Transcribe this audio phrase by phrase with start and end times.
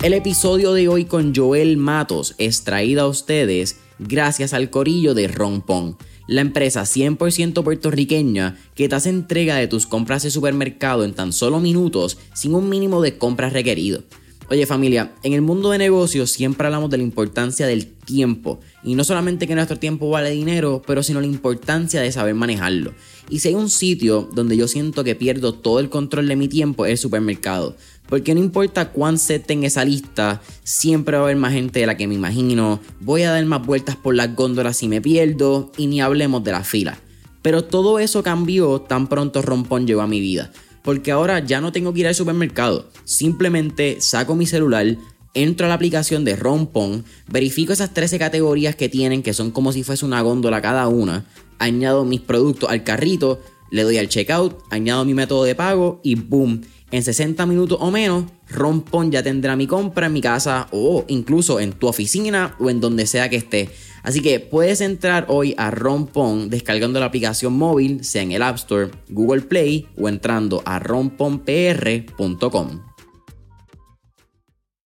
[0.00, 5.26] El episodio de hoy con Joel Matos es traído a ustedes gracias al corillo de
[5.26, 5.98] Rompón,
[6.28, 11.32] la empresa 100% puertorriqueña que te hace entrega de tus compras de supermercado en tan
[11.32, 14.04] solo minutos sin un mínimo de compras requerido.
[14.50, 18.60] Oye familia, en el mundo de negocios siempre hablamos de la importancia del tiempo.
[18.82, 22.94] Y no solamente que nuestro tiempo vale dinero, pero sino la importancia de saber manejarlo.
[23.28, 26.48] Y si hay un sitio donde yo siento que pierdo todo el control de mi
[26.48, 27.76] tiempo es el supermercado.
[28.08, 31.86] Porque no importa cuán set en esa lista, siempre va a haber más gente de
[31.86, 32.80] la que me imagino.
[33.00, 35.70] Voy a dar más vueltas por las góndolas si me pierdo.
[35.76, 36.98] Y ni hablemos de la fila.
[37.42, 40.50] Pero todo eso cambió tan pronto Rompón llegó a mi vida.
[40.82, 42.88] Porque ahora ya no tengo que ir al supermercado.
[43.04, 44.96] Simplemente saco mi celular,
[45.34, 49.72] entro a la aplicación de Rompón, verifico esas 13 categorías que tienen, que son como
[49.72, 51.26] si fuese una góndola cada una,
[51.58, 53.40] añado mis productos al carrito,
[53.70, 57.90] le doy al checkout, añado mi método de pago y boom en 60 minutos o
[57.90, 62.70] menos, Rompón ya tendrá mi compra en mi casa o incluso en tu oficina o
[62.70, 63.70] en donde sea que esté.
[64.02, 68.56] Así que puedes entrar hoy a Rompón descargando la aplicación móvil, sea en el App
[68.56, 72.84] Store, Google Play o entrando a romponpr.com.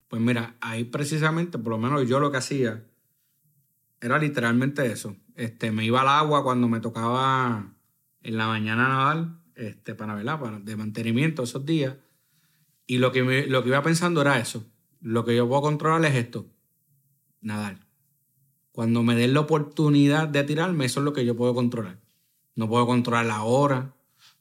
[0.09, 2.85] Pues mira, ahí precisamente, por lo menos yo lo que hacía,
[4.01, 5.17] era literalmente eso.
[5.37, 7.73] Este, me iba al agua cuando me tocaba
[8.23, 10.41] en la mañana nadar este, para, ¿verdad?
[10.41, 11.97] para de mantenimiento esos días.
[12.87, 14.65] Y lo que, lo que iba pensando era eso.
[15.01, 16.47] Lo que yo puedo controlar es esto,
[17.41, 17.87] nadar.
[18.73, 22.01] Cuando me den la oportunidad de tirarme, eso es lo que yo puedo controlar.
[22.55, 23.95] No puedo controlar la hora,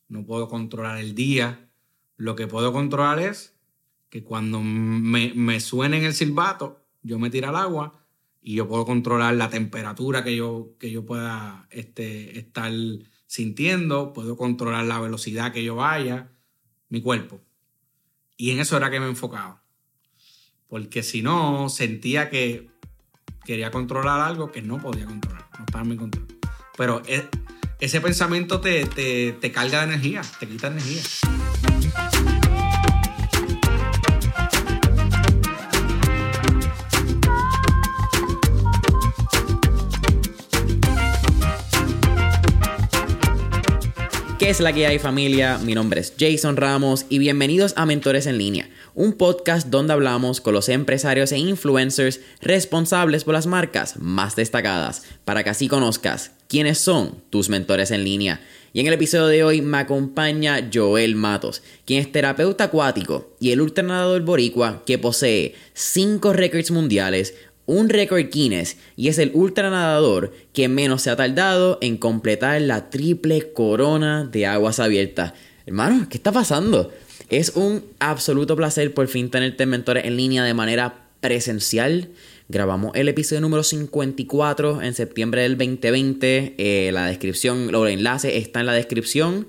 [0.08, 1.70] no puedo controlar el día.
[2.16, 3.56] Lo que puedo controlar es
[4.10, 8.00] que cuando me, me suene en el silbato, yo me tiro al agua
[8.42, 12.72] y yo puedo controlar la temperatura que yo, que yo pueda este, estar
[13.28, 16.32] sintiendo, puedo controlar la velocidad que yo vaya,
[16.90, 17.42] mi cuerpo.
[18.38, 19.62] Y en eso era que me enfocaba.
[20.68, 22.70] Porque si no, sentía que
[23.46, 26.28] quería controlar algo que no podía controlar, no estaba en mi control.
[26.78, 27.28] Pero e,
[27.80, 31.02] ese pensamiento te, te, te carga de energía, te quita energía.
[44.40, 45.58] ¿Qué es la que hay familia?
[45.58, 50.42] Mi nombre es Jason Ramos y bienvenidos a Mentores en línea, un podcast donde hablamos
[50.42, 56.34] con los empresarios e influencers responsables por las marcas más destacadas, para que así conozcas
[56.48, 58.40] quiénes son tus mentores en línea.
[58.74, 63.54] Y en el episodio de hoy me acompaña Joel Matos, quien es terapeuta acuático y
[63.54, 67.34] el ultranadador boricua que posee 5 récords mundiales,
[67.68, 72.90] un récord Guinness y es el ultranadador que menos se ha tardado en completar la
[72.90, 75.34] triple corona de aguas abiertas.
[75.68, 76.92] Hermano, ¿qué está pasando?
[77.30, 82.10] Es un absoluto placer por fin tenerte mentores en línea de manera presencial.
[82.48, 86.56] Grabamos el episodio número 54 en septiembre del 2020.
[86.58, 89.48] Eh, la descripción, los enlaces está en la descripción.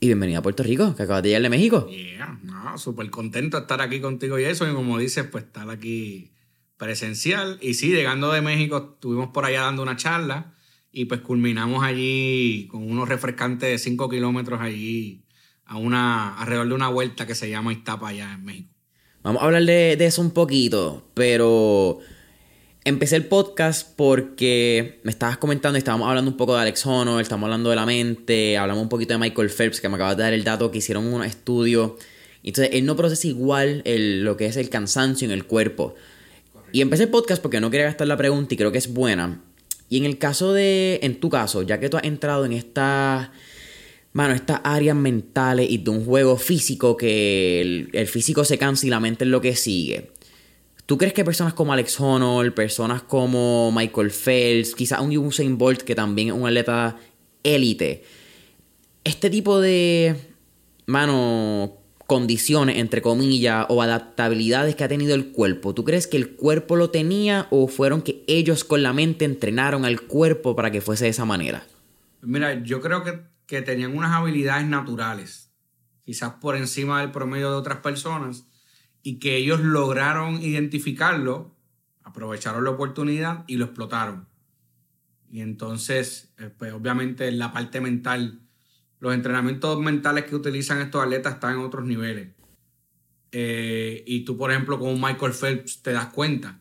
[0.00, 1.88] Y bienvenido a Puerto Rico, que acabas de llegar de México.
[1.88, 4.68] Yeah, no, súper contento de estar aquí contigo y eso.
[4.68, 6.32] Y como dices, pues estar aquí
[6.76, 7.58] presencial.
[7.60, 10.54] Y sí, llegando de México, estuvimos por allá dando una charla
[10.92, 15.24] y pues culminamos allí con unos refrescantes de 5 kilómetros allí
[15.66, 18.70] a una, alrededor de una vuelta que se llama Iztapa allá en México.
[19.22, 21.98] Vamos a hablar de, eso un poquito, pero
[22.84, 27.20] empecé el podcast porque me estabas comentando y estábamos hablando un poco de Alex Honnold,
[27.20, 30.22] estamos hablando de la mente, hablamos un poquito de Michael Phelps, que me acabas de
[30.22, 31.98] dar el dato que hicieron un estudio.
[32.44, 35.96] Entonces, él no procesa igual el, lo que es el cansancio en el cuerpo.
[36.76, 39.40] Y empecé el podcast porque no quería gastar la pregunta y creo que es buena.
[39.88, 43.30] Y en el caso de, en tu caso, ya que tú has entrado en estas,
[44.12, 48.90] mano, estas áreas mentales y de un juego físico que el, físico se cansa y
[48.90, 50.10] la mente es lo que sigue.
[50.84, 55.80] ¿Tú crees que personas como Alex Honnold, personas como Michael Phelps, quizás un Usain Bolt
[55.80, 56.98] que también es un atleta
[57.42, 58.04] élite,
[59.02, 60.14] este tipo de,
[60.84, 66.30] mano, condiciones, entre comillas, o adaptabilidades que ha tenido el cuerpo, ¿tú crees que el
[66.30, 70.80] cuerpo lo tenía o fueron que ellos con la mente entrenaron al cuerpo para que
[70.80, 71.64] fuese de esa manera?
[72.22, 75.50] Mira, yo creo que, que tenían unas habilidades naturales,
[76.04, 78.46] quizás por encima del promedio de otras personas,
[79.02, 81.56] y que ellos lograron identificarlo,
[82.02, 84.28] aprovecharon la oportunidad y lo explotaron.
[85.30, 88.45] Y entonces, eh, pues obviamente la parte mental
[89.00, 92.28] los entrenamientos mentales que utilizan estos atletas están en otros niveles.
[93.32, 96.60] Eh, y tú, por ejemplo, con Michael Phelps te das cuenta.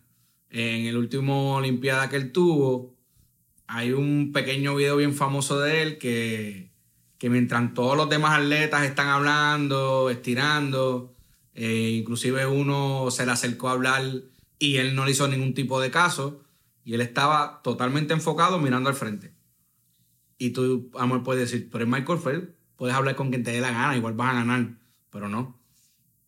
[0.49, 2.95] En el último Olimpiada que él tuvo,
[3.67, 6.71] hay un pequeño video bien famoso de él que,
[7.17, 11.11] que mientras todos los demás atletas están hablando, estirando,
[11.57, 14.01] Eh, inclusive uno se le acercó a hablar
[14.59, 16.43] y él no le hizo ningún tipo de caso
[16.83, 19.31] y él estaba totalmente enfocado mirando al frente.
[20.37, 23.61] Y tú, amor, puedes decir, pero es Michael Phelps, puedes hablar con quien te dé
[23.61, 24.77] la gana, igual vas a ganar,
[25.09, 25.59] pero no.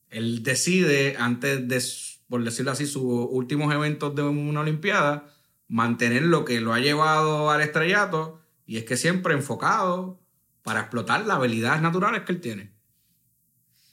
[0.09, 1.83] Él decide, antes de,
[2.29, 5.33] por decirlo así, sus últimos eventos de una Olimpiada,
[5.67, 10.21] mantener lo que lo ha llevado al estrellato y es que siempre enfocado
[10.63, 12.73] para explotar las habilidades naturales que él tiene.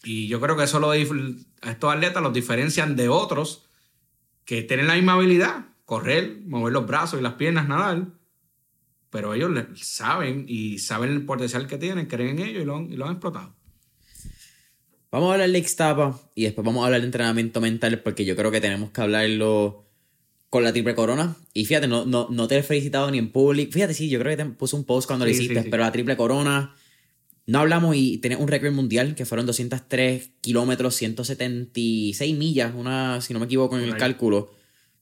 [0.04, 3.66] Y yo creo que eso lo, a estos atletas los diferencian de otros
[4.44, 8.08] que tienen la misma habilidad, correr, mover los brazos y las piernas, nadar,
[9.14, 9.48] pero ellos
[9.80, 13.12] saben y saben el potencial que tienen, creen en ellos y lo, y lo han
[13.12, 13.54] explotado.
[15.12, 18.34] Vamos a hablar de Xtapa y después vamos a hablar de entrenamiento mental porque yo
[18.34, 19.84] creo que tenemos que hablarlo
[20.50, 21.36] con la triple corona.
[21.52, 23.70] Y fíjate, no, no, no te he felicitado ni en público.
[23.70, 26.16] Fíjate, sí, yo creo que te puse un post cuando lo hiciste, pero la triple
[26.16, 26.74] corona
[27.46, 33.32] no hablamos y tenés un récord mundial que fueron 203 kilómetros, 176 millas, una, si
[33.32, 34.50] no me equivoco en el cálculo,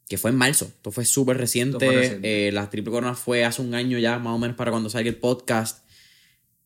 [0.09, 0.67] que fue en marzo.
[0.67, 2.19] Esto fue súper reciente.
[2.23, 5.09] Eh, la triple corona fue hace un año ya, más o menos, para cuando salga
[5.09, 5.87] el podcast.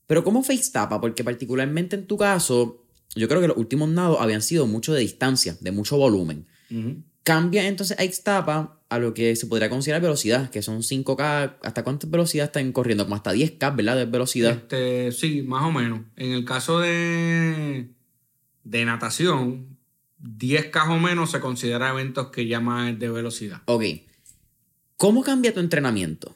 [0.06, 1.00] Pero ¿cómo fue Xtapa?
[1.00, 2.84] Porque particularmente en tu caso,
[3.14, 6.46] yo creo que los últimos nados habían sido mucho de distancia, de mucho volumen.
[7.22, 11.56] Cambia entonces a Xtapa a lo que se podría considerar velocidad, que son 5K.
[11.62, 13.04] ¿Hasta cuántas velocidades están corriendo?
[13.04, 13.96] Como hasta 10K, ¿verdad?
[13.96, 14.52] De velocidad.
[14.52, 16.00] Este, sí, más o menos.
[16.16, 17.88] En el caso de,
[18.62, 19.75] de natación,
[20.26, 23.62] 10K o menos se considera eventos que llaman de velocidad.
[23.66, 23.84] Ok.
[24.96, 26.34] ¿Cómo cambia tu entrenamiento?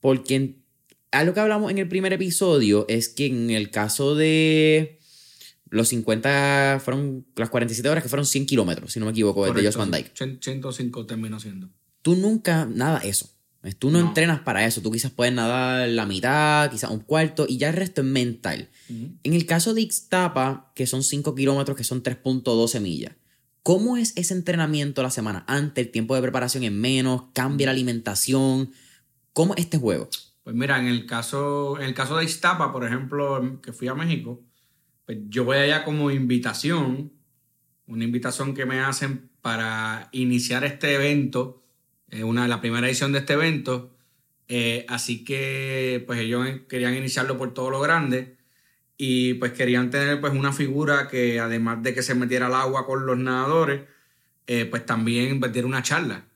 [0.00, 0.56] Porque
[1.10, 4.98] algo que hablamos en el primer episodio es que en el caso de
[5.68, 9.64] los 50 fueron, las 47 horas que fueron 100 kilómetros, si no me equivoco, de
[9.64, 10.12] Josh Van Dyke.
[10.14, 11.68] 105 terminó siendo.
[12.02, 13.30] Tú nunca, nada eso.
[13.78, 14.80] Tú no, entrenas para eso.
[14.80, 18.70] Tú quizás puedes nadar la mitad, quizás un cuarto, y ya el resto es mental.
[18.88, 23.12] En el caso de Ixtapa, que son 5 kilómetros, que son 3.12 millas,
[23.62, 25.86] ¿cómo es ese entrenamiento la semana antes?
[25.86, 27.24] ¿El tiempo de preparación es menos?
[27.32, 28.72] ¿Cambia la alimentación?
[29.32, 30.08] ¿Cómo es este juego?
[30.42, 33.94] Pues mira, en el caso, en el caso de Ixtapa, por ejemplo, que fui a
[33.94, 34.42] México,
[35.06, 37.12] pues yo voy allá como invitación,
[37.86, 41.62] una invitación que me hacen para iniciar este evento,
[42.08, 43.96] eh, una, la primera edición de este evento.
[44.48, 48.39] Eh, así que pues ellos querían iniciarlo por todo lo grande
[49.02, 52.84] y pues querían tener pues una figura que además de que se metiera al agua
[52.84, 53.88] con los nadadores,
[54.46, 56.26] eh, pues también diera una charla,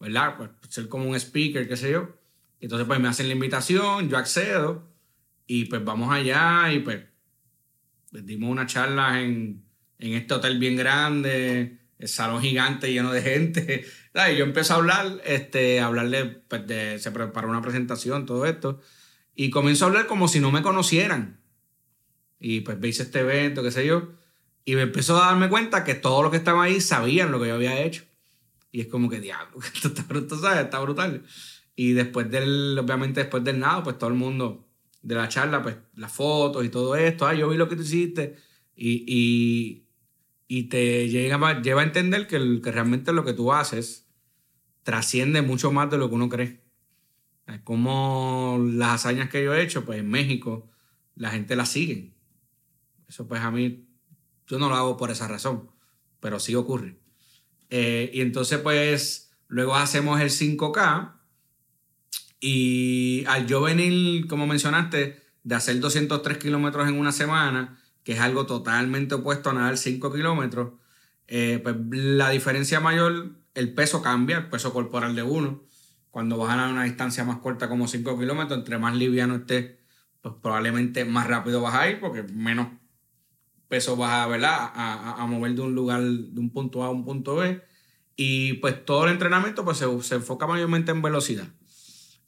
[0.00, 0.38] ¿verdad?
[0.38, 2.16] Pues ser como un speaker, qué sé yo.
[2.58, 4.88] Entonces pues me hacen la invitación, yo accedo
[5.46, 7.04] y pues vamos allá y pues
[8.12, 9.66] dimos una charla en,
[9.98, 13.84] este hotel bien grande, el salón gigante lleno de gente.
[14.32, 18.46] Y yo empecé a hablar, este, a hablarle, pues de, se preparó una presentación, todo
[18.46, 18.80] esto.
[19.34, 21.44] Y comienzo a hablar como si no me conocieran.
[22.48, 24.12] Y pues veis este evento, qué sé yo.
[24.64, 27.48] Y me empezó a darme cuenta que todos los que estaban ahí sabían lo que
[27.48, 28.04] yo había hecho.
[28.70, 30.64] Y es como que, diablo, esto está brutal, ¿sabes?
[30.64, 31.24] Está brutal.
[31.74, 34.68] Y después del, obviamente después del nada, pues todo el mundo
[35.02, 37.82] de la charla, pues las fotos y todo esto, ah, yo vi lo que tú
[37.82, 38.36] hiciste
[38.76, 39.82] y,
[40.46, 44.06] y, te llega, lleva a entender que, que realmente lo que tú haces
[44.84, 46.60] trasciende mucho más de lo que uno cree.
[47.64, 50.70] Como las hazañas que yo he hecho, pues en México
[51.16, 52.15] la gente las sigue.
[53.08, 53.86] Eso pues a mí,
[54.46, 55.70] yo no lo hago por esa razón,
[56.20, 56.98] pero sí ocurre.
[57.70, 61.14] Eh, y entonces pues luego hacemos el 5K
[62.40, 68.20] y al yo venir, como mencionaste, de hacer 203 kilómetros en una semana, que es
[68.20, 70.72] algo totalmente opuesto a nadar 5 kilómetros,
[71.28, 75.64] eh, pues la diferencia mayor, el peso cambia, el peso corporal de uno.
[76.10, 79.76] Cuando vas a una distancia más corta como 5 kilómetros, entre más liviano estés,
[80.20, 82.68] pues probablemente más rápido vas a ir porque menos
[83.68, 84.54] peso vas a, ¿verdad?
[84.74, 87.60] A, a, mover de un lugar, de un punto A a un punto B.
[88.16, 91.48] Y pues todo el entrenamiento pues se, se enfoca mayormente en velocidad.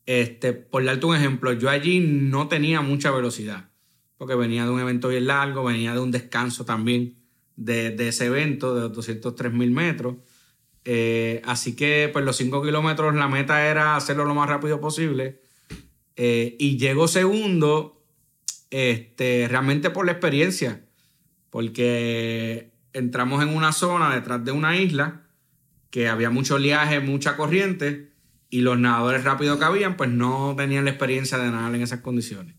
[0.09, 3.69] Este, por darte un ejemplo, yo allí no tenía mucha velocidad,
[4.17, 7.19] porque venía de un evento bien largo, venía de un descanso también
[7.57, 10.17] de, ese evento de 203 mil metros.
[10.87, 15.43] Eh, así que, pues los 5 kilómetros, la meta era hacerlo lo más rápido posible.
[16.17, 18.03] Eh, y llego segundo,
[18.71, 20.88] este, realmente por la experiencia,
[21.51, 25.23] porque entramos en una zona detrás de una isla
[25.91, 28.13] que había mucho oleaje, mucha corriente
[28.51, 32.01] y los nadadores rápidos que habían, pues no tenían la experiencia de nadar en esas
[32.01, 32.55] condiciones.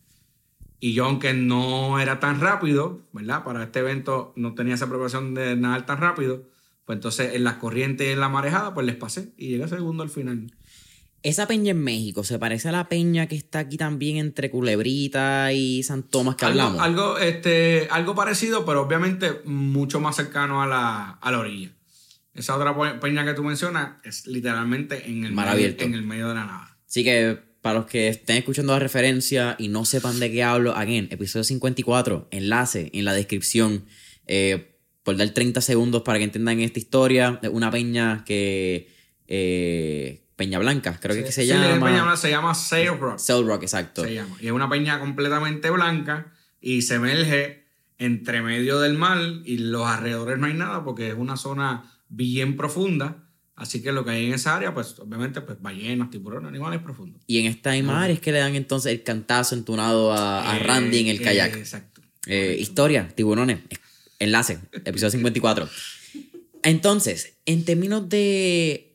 [0.80, 3.44] Y yo, aunque no era tan rápido, ¿verdad?
[3.44, 6.48] Para este evento no tenía esa preparación de nadar tan rápido,
[6.86, 10.04] pues entonces en las corrientes y en la marejada, pues les pasé y llegué segundo
[10.04, 10.52] al final.
[11.22, 15.52] Esa peña en México se parece a la peña que está aquí también entre Culebrita
[15.52, 16.82] y San Tomás que algo, hablamos.
[16.82, 21.72] Algo, este, algo parecido, pero obviamente mucho más cercano a la, a la orilla.
[22.34, 25.84] Esa otra peña que tú mencionas es literalmente en el, Mar medio, abierto.
[25.84, 26.78] en el medio de la nada.
[26.88, 30.74] Así que para los que estén escuchando la referencia y no sepan de qué hablo,
[30.76, 33.86] again, episodio 54, enlace en la descripción.
[34.26, 37.40] eh, por dar 30 segundos para que entiendan esta historia.
[37.52, 38.88] Una peña que.
[39.28, 41.86] eh, peña Blanca, creo que, es que se Sí, llama.
[41.86, 43.20] peña blanca se llama Sail Rock.
[43.20, 44.04] Cell Rock, exacto.
[44.04, 44.36] se llama.
[44.42, 47.66] Y es una peña completamente blanca y se emerge
[48.00, 52.58] entre medio del mar y los alrededores no hay nada porque es una zona bien
[52.58, 53.26] profunda.
[53.56, 57.22] Así que lo que hay en esa área, pues obviamente, pues ballenas, tiburones, animales profundos.
[57.28, 60.56] Y en esta misma área es que le dan entonces el cantazo entonado a, a
[60.58, 61.56] Eh, Randy en el eh, kayak.
[61.58, 62.02] exacto.
[62.26, 63.60] Eh, historia, tiburones.
[64.20, 65.68] Enlace, episodio 54.
[66.64, 68.89] Entonces, en términos de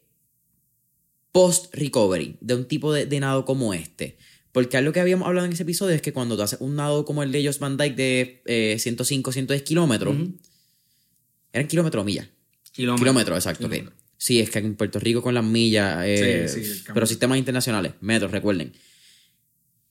[1.34, 4.16] post-recovery, de un tipo de, de nado como este,
[4.52, 7.04] porque algo que habíamos hablado en ese episodio es que cuando tú haces un nado
[7.04, 10.14] como el de Josh Van Dyke de eh, 105, 110 kilómetros.
[11.52, 12.28] ¿eran kilómetros o millas?
[12.70, 13.00] Kilómetros.
[13.00, 13.68] Kilómetros, exacto.
[14.16, 17.94] Sí, es que en Puerto Rico con las millas, eh, Sí, sí, pero sistemas internacionales,
[18.00, 18.72] metros, recuerden.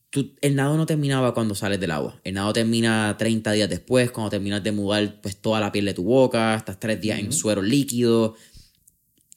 [0.09, 2.21] Tú- el nado no terminaba cuando sales del agua.
[2.23, 5.93] El nado termina 30 días después, cuando terminas de mudar pues, toda la piel de
[5.93, 8.35] tu boca, estás tres días en suero líquido.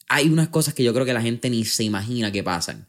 [0.09, 2.87] Hay unas cosas que yo creo que la gente ni se imagina que pasan.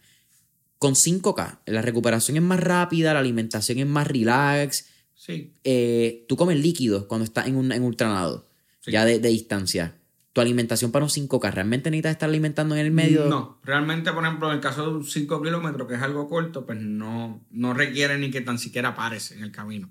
[0.79, 4.87] Con 5K, la recuperación es más rápida, la alimentación es más relax.
[5.15, 5.53] Sí.
[5.65, 8.49] Eh, tú comes líquidos cuando estás en un en ultranado,
[8.81, 8.93] Sí.
[8.93, 9.97] ya de, de distancia.
[10.33, 13.25] Tu alimentación para un 5K, ¿realmente necesitas estar alimentando en el medio?
[13.25, 16.65] No, realmente, por ejemplo, en el caso de un 5 kilómetros, que es algo corto,
[16.65, 19.91] pues no, no requiere ni que tan siquiera pares en el camino.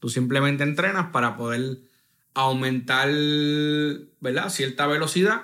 [0.00, 1.78] Tú simplemente entrenas para poder
[2.34, 3.08] aumentar,
[4.20, 4.48] ¿verdad?
[4.50, 5.42] Cierta velocidad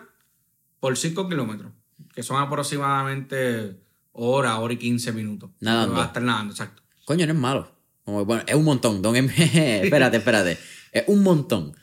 [0.82, 1.70] por 5 kilómetros,
[2.12, 3.76] que son aproximadamente
[4.10, 5.50] hora, hora y 15 minutos.
[5.60, 5.94] Nadando.
[5.94, 6.82] Vas a estar nadando, exacto.
[7.04, 7.72] Coño, no es malo.
[8.04, 9.00] Bueno, es un montón.
[9.00, 9.32] Get me-
[9.84, 10.58] espérate, espérate.
[10.90, 11.76] Es un montón.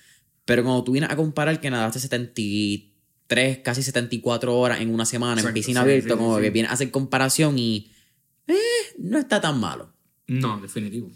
[0.44, 5.40] Pero cuando tú vienes a comparar que nadaste 73, casi 74 horas en una semana
[5.40, 6.42] en piscina sí, abierta, sí, como sí.
[6.42, 7.94] que vienes a hacer comparación y
[8.48, 8.54] eh,
[8.98, 9.94] no está tan malo.
[10.28, 11.10] No, definitivo.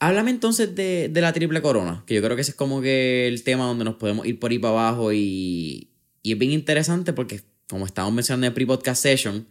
[0.00, 3.28] Háblame entonces de, de la triple corona, que yo creo que ese es como que
[3.28, 5.87] el tema donde nos podemos ir por ahí para abajo y,
[6.22, 9.46] y es bien interesante porque, como estábamos mencionando en el pre-podcast session,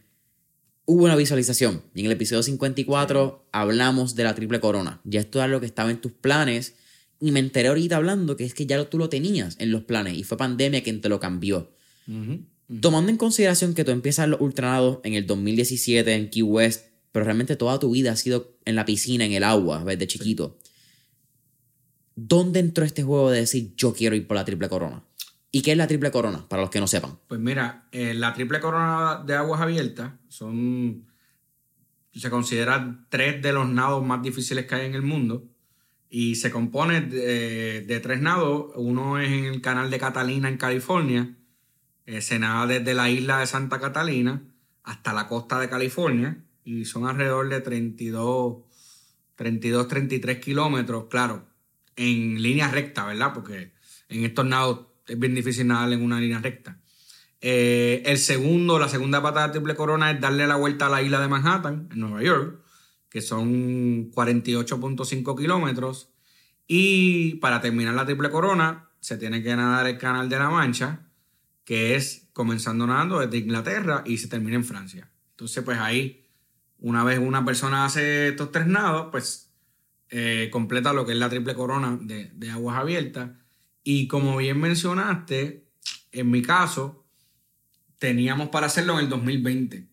[0.85, 5.01] hubo una visualización y en el episodio 54 hablamos de la triple corona.
[5.03, 6.75] Ya esto era lo que estaba en tus planes
[7.19, 10.17] y me enteré ahorita hablando que es que ya tú lo tenías en los planes
[10.17, 11.71] y fue pandemia quien te lo cambió.
[12.81, 17.25] Tomando en consideración que tú empiezas los ultranados en el 2017 en Key West, pero
[17.25, 20.57] realmente toda tu vida ha sido en la piscina, en el agua, desde chiquito.
[22.15, 25.03] ¿Dónde entró este juego de decir yo quiero ir por la triple corona?
[25.51, 26.47] ¿Y qué es la triple corona?
[26.47, 27.19] Para los que no sepan.
[27.27, 31.05] Pues mira, eh, la triple corona de aguas abiertas son.
[32.13, 35.47] Se consideran tres de los nados más difíciles que hay en el mundo.
[36.09, 38.71] Y se compone de, de tres nados.
[38.75, 41.37] Uno es en el canal de Catalina, en California.
[42.05, 44.41] Eh, se nada desde la isla de Santa Catalina
[44.83, 46.43] hasta la costa de California.
[46.63, 48.63] Y son alrededor de 32,
[49.35, 51.05] 32 33 kilómetros.
[51.09, 51.45] Claro,
[51.95, 53.33] en línea recta, ¿verdad?
[53.33, 53.73] Porque
[54.09, 56.77] en estos nados es bien difícil nadar en una línea recta.
[57.39, 61.01] Eh, el segundo, la segunda pata de triple corona es darle la vuelta a la
[61.01, 62.61] isla de Manhattan, en Nueva York,
[63.09, 66.09] que son 48.5 kilómetros.
[66.67, 71.07] Y para terminar la triple corona, se tiene que nadar el canal de la Mancha,
[71.63, 75.09] que es comenzando nadando desde Inglaterra y se termina en Francia.
[75.31, 76.25] Entonces, pues ahí,
[76.79, 79.51] una vez una persona hace estos tres nados, pues
[80.09, 83.31] eh, completa lo que es la triple corona de, de aguas abiertas.
[83.89, 85.63] Y como bien mencionaste,
[86.11, 87.05] en mi caso,
[87.99, 89.87] teníamos para hacerlo en el 2020.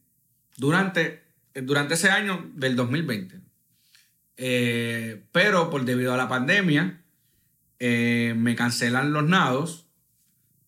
[0.56, 1.22] Durante,
[1.62, 3.40] durante ese año del 2020.
[4.36, 7.04] Eh, pero por debido a la pandemia,
[7.78, 9.86] eh, me cancelan los nados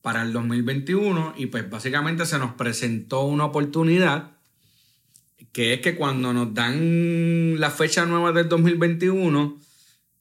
[0.02, 4.36] para el 2021 y pues básicamente se nos presentó una oportunidad
[5.50, 9.58] que es que cuando nos dan la fecha nueva del 2021,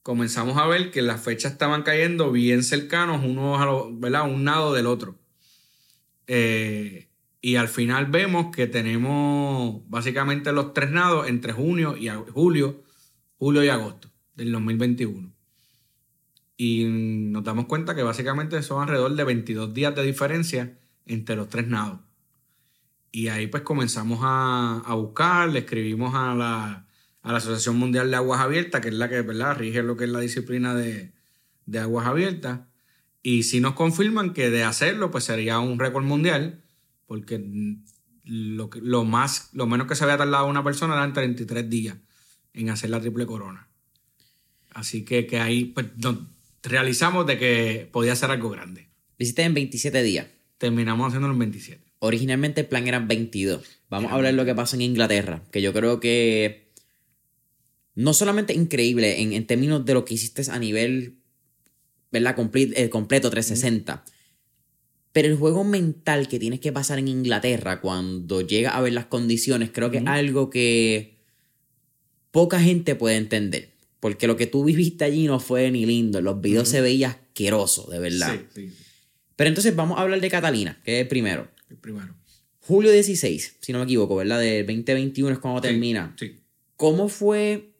[0.06, 4.24] comenzamos a ver que las fechas estaban cayendo bien cercanos unos a.
[4.24, 5.18] Un nado del otro.
[6.28, 7.10] Eh,
[7.42, 12.84] y al final vemos que tenemos básicamente los tres nados entre junio y julio,
[13.40, 15.34] julio y agosto del 2021.
[16.56, 21.50] Y nos damos cuenta que básicamente son alrededor de 22 días de diferencia entre los
[21.50, 22.00] tres nados.
[23.12, 26.85] Y ahí pues comenzamos a, a buscar, le escribimos a la,
[27.26, 29.58] a la Asociación Mundial de Aguas Abiertas, que es la que ¿verdad?
[29.58, 31.12] rige lo que es la disciplina de,
[31.66, 32.60] de aguas abiertas.
[33.24, 36.62] Y si nos confirman que de hacerlo, pues sería un récord mundial,
[37.08, 37.44] porque
[38.26, 41.98] lo, lo, más, lo menos que se había tardado una persona eran 33 días
[42.54, 43.70] en hacer la triple corona.
[44.76, 45.88] Así que, que ahí pues,
[46.62, 48.88] realizamos de que podía ser algo grande.
[49.18, 50.28] Visité en 27 días.
[50.60, 51.84] Terminamos haciendo en 27.
[51.98, 53.66] Originalmente el plan eran 22.
[53.90, 56.65] Vamos a hablar de lo que pasó en Inglaterra, que yo creo que
[57.96, 61.16] no solamente increíble en, términos de lo que hiciste a nivel,
[62.12, 62.36] ¿verdad?
[62.54, 64.04] el completo 360.
[65.12, 69.06] Pero el juego mental que tienes que pasar en Inglaterra cuando llega a ver las
[69.06, 71.20] condiciones, creo que es algo que
[72.32, 73.76] poca gente puede entender.
[74.02, 76.22] Porque lo que tú viviste allí no fue ni lindo.
[76.22, 78.40] los videos se veía asqueroso, de verdad.
[78.54, 78.74] Sí, sí.
[79.36, 81.50] Pero entonces vamos a hablar de Catalina, que es el primero.
[81.70, 82.14] El primero.
[82.60, 84.40] Julio 16, si no me equivoco, ¿verdad?
[84.40, 86.16] Del 2021 es cuando termina.
[86.20, 86.40] Sí.
[86.76, 87.75] ¿Cómo fue,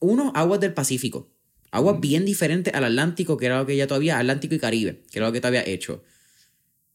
[0.00, 1.30] uno, aguas del Pacífico?
[1.70, 5.18] Aguas bien diferentes al Atlántico, que era lo que ya todavía, Atlántico y Caribe, que
[5.18, 6.02] era lo que te había hecho.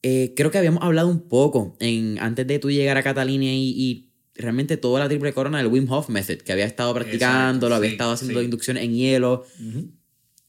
[0.04, 4.12] Eh, creo que habíamos hablado un poco en, antes de tú llegar a Catalina y,
[4.38, 7.90] realmente toda la triple corona del Wim Hof Method, que había estado practicando, lo había
[7.90, 9.46] estado haciendo inducciones en hielo.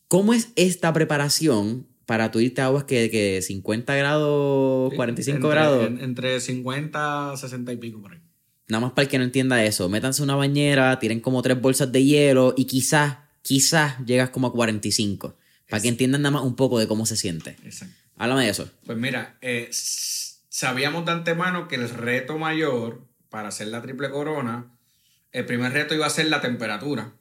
[0.08, 5.88] ¿Cómo es esta preparación para tu irte a aguas que, que 50 grados, 45 grados?
[6.00, 8.25] entre 50, 60 y pico por ahí.
[8.68, 11.92] Nada más para el que no entienda eso, métanse una bañera, tienen como tres bolsas
[11.92, 15.36] de hielo y quizás, quizás llegas como a 45.
[15.68, 17.56] Para que entiendan nada más un poco de cómo se siente.
[17.64, 17.94] Exacto.
[18.16, 18.70] Háblame de eso.
[18.84, 24.72] Pues mira, eh, sabíamos de antemano que el reto mayor para hacer la triple corona,
[25.32, 27.12] el primer reto iba a ser la temperatura.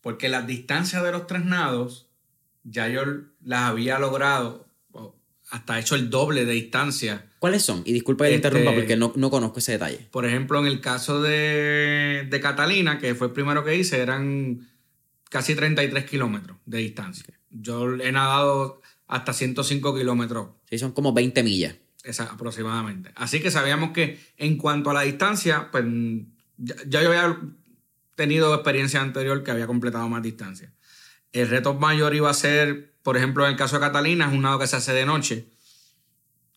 [0.00, 2.08] Porque las distancias de los tres nados
[2.64, 3.02] ya yo
[3.40, 4.66] las había logrado,
[5.52, 7.26] hasta hecho el doble de distancia.
[7.38, 7.82] ¿Cuáles son?
[7.84, 10.08] Y disculpa que te interrumpa este, porque no, no, conozco ese detalle.
[10.10, 14.66] Por ejemplo, en el caso de, de Catalina, que fue el primero que hice, eran
[15.28, 17.38] casi 33 kilómetros de distancia.
[17.50, 20.48] Yo he nadado hasta 105 kilómetros.
[20.70, 21.76] Sí, son como 20 millas.
[22.02, 23.12] Esa, aproximadamente.
[23.14, 25.84] Así que sabíamos que en cuanto a la distancia, pues
[26.56, 27.38] ya, yo había
[28.14, 30.72] tenido experiencia anterior que había completado más distancia.
[31.30, 34.42] El reto mayor iba a ser, por ejemplo, en el caso de Catalina, es un
[34.42, 35.46] nado que se hace de noche,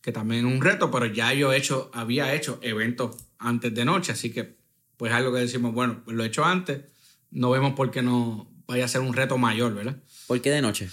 [0.01, 3.85] que también es un reto, pero ya yo he hecho, había hecho eventos antes de
[3.85, 4.55] noche, así que
[4.97, 6.81] pues algo que decimos, bueno, pues lo he hecho antes,
[7.31, 9.97] no vemos por qué no vaya a ser un reto mayor, ¿verdad?
[10.27, 10.89] ¿Por qué de noche?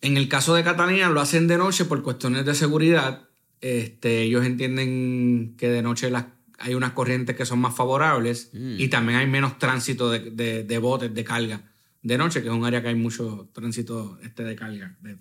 [0.00, 3.28] En el caso de Catalina lo hacen de noche por cuestiones de seguridad.
[3.60, 6.26] Este, ellos entienden que de noche las,
[6.58, 8.78] hay unas corrientes que son más favorables mm.
[8.78, 11.67] y también hay menos tránsito de, de, botes de carga
[12.08, 15.16] de noche, que es un área que hay mucho tránsito este, de carga, de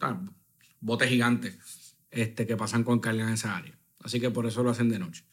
[0.80, 1.58] botes gigantes
[2.10, 3.78] este, que pasan con carga en esa área.
[4.00, 5.26] Así que por eso lo hacen de noche.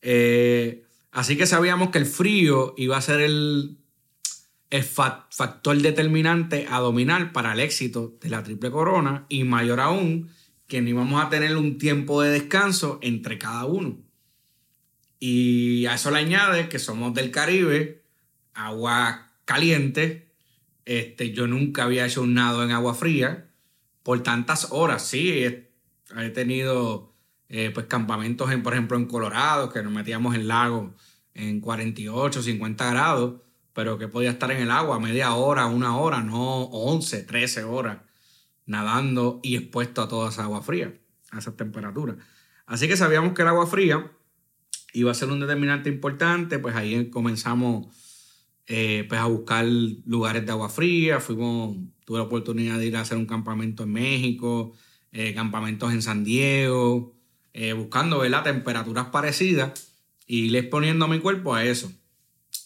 [0.00, 3.78] Eh, así que sabíamos que el frío iba a ser el,
[4.70, 10.30] el factor determinante a dominar para el éxito de la triple corona y mayor aún
[10.66, 13.98] que no íbamos a tener un tiempo de descanso entre cada uno.
[15.18, 18.02] Y a eso le añade que somos del Caribe,
[18.54, 20.31] agua caliente.
[20.84, 23.48] Este, yo nunca había hecho un nado en agua fría
[24.02, 25.06] por tantas horas.
[25.06, 25.70] Sí, he,
[26.30, 27.14] tenido
[27.48, 30.94] eh, pues campamentos, en, por ejemplo, en Colorado, que nos metíamos en lago
[31.34, 33.42] en 48, 50 grados
[33.72, 37.98] pero que podía estar en el agua media hora, una hora, no 11, 13 horas
[38.66, 40.94] nadando y expuesto a toda esa agua fría,
[41.30, 42.16] a esa temperatura.
[42.66, 44.12] Así que sabíamos que el agua fría
[44.92, 47.86] iba a ser un determinante importante, pues ahí comenzamos
[48.74, 53.02] eh, pues a buscar lugares de agua fría, fuimos, tuve la oportunidad de ir a
[53.02, 54.72] hacer un campamento en México,
[55.12, 57.14] eh, campamentos en San Diego,
[57.52, 58.44] eh, buscando ¿verdad?
[58.44, 59.92] temperaturas parecidas
[60.26, 61.92] y les poniendo mi cuerpo a eso.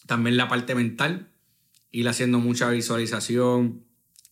[0.06, 1.32] También la parte mental,
[1.90, 3.82] ir haciendo mucha visualización,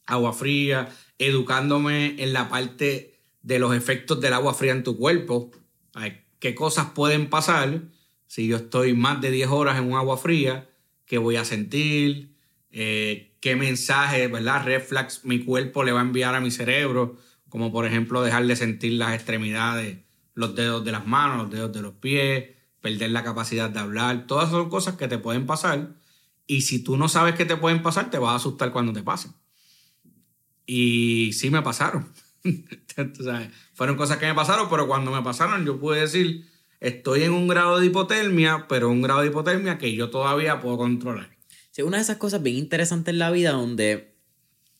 [0.06, 5.50] agua fría, educándome en la parte de los efectos del agua fría en tu cuerpo.
[6.38, 7.82] ¿Qué cosas pueden pasar
[8.28, 10.68] si yo estoy más de 10 horas en un agua fría?
[11.06, 12.36] ¿Qué voy a sentir?
[12.70, 14.64] Eh, ¿Qué mensaje, verdad?
[14.64, 18.56] Reflex mi cuerpo le va a enviar a mi cerebro, como por ejemplo dejar de
[18.56, 19.98] sentir las extremidades,
[20.34, 24.26] los dedos de las manos, los dedos de los pies, perder la capacidad de hablar,
[24.26, 25.94] todas son cosas que te pueden pasar
[26.46, 29.02] y si tú no sabes que te pueden pasar, te vas a asustar cuando te
[29.02, 29.32] pasen.
[30.66, 32.12] Y sí me pasaron.
[33.74, 36.46] fueron cosas que me pasaron, pero cuando me pasaron yo pude decir,
[36.84, 40.76] estoy en un grado de hipotermia, pero un grado de hipotermia que yo todavía puedo
[40.76, 41.30] controlar.
[41.70, 44.14] Sí, una de esas cosas bien interesantes en la vida donde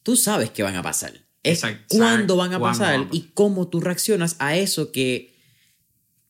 [0.02, 1.12] tú sabes que van a pasar.
[1.42, 5.34] Es cuándo van a pasar y cómo tú reaccionas a eso que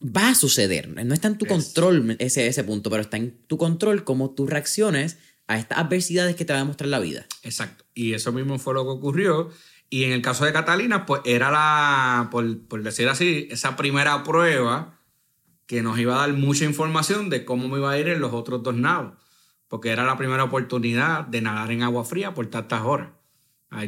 [0.00, 0.88] va a suceder.
[0.88, 4.46] No está en tu control ese, ese punto, pero está en tu control cómo tú
[4.46, 7.26] reacciones a estas adversidades que te va a demostrar la vida.
[7.42, 7.84] Exacto.
[7.94, 9.50] Y eso mismo fue lo que ocurrió.
[9.90, 14.93] Y en el caso de Catalina, pues era la, por, decir así, esa primera prueba
[15.66, 18.32] que nos iba a dar mucha información de cómo me iba a ir en los
[18.32, 19.14] otros dos nados,
[19.68, 23.10] porque era la primera oportunidad de nadar en agua fría por tantas horas.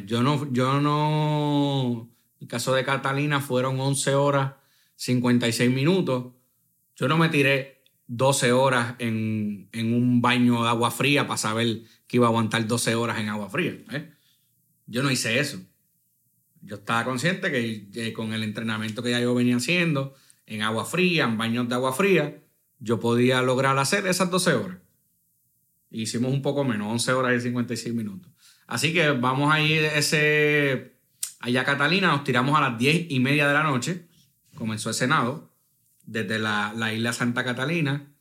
[0.06, 4.54] Yo no, yo no, en el caso de Catalina fueron 11 horas
[4.96, 6.32] 56 minutos.
[6.96, 12.16] Yo no me tiré 12 horas en, un baño de agua fría para saber que
[12.16, 13.76] iba a aguantar 12 horas en agua fría.
[13.92, 14.12] ¿eh?
[14.86, 15.60] Yo no hice eso.
[16.62, 20.14] Yo estaba consciente que, con el entrenamiento que ya yo venía haciendo,
[20.46, 22.42] en agua fría, en baños de agua fría,
[22.78, 24.78] yo podía lograr hacer esas 12 horas.
[25.90, 28.30] Hicimos un poco menos, 11 horas y 56 minutos.
[28.66, 30.98] Así que vamos a ese,
[31.40, 34.06] allá a Catalina, nos tiramos a las 10 y media de la noche,
[34.56, 35.52] comenzó el Senado,
[36.04, 38.12] desde la, isla Santa Catalina,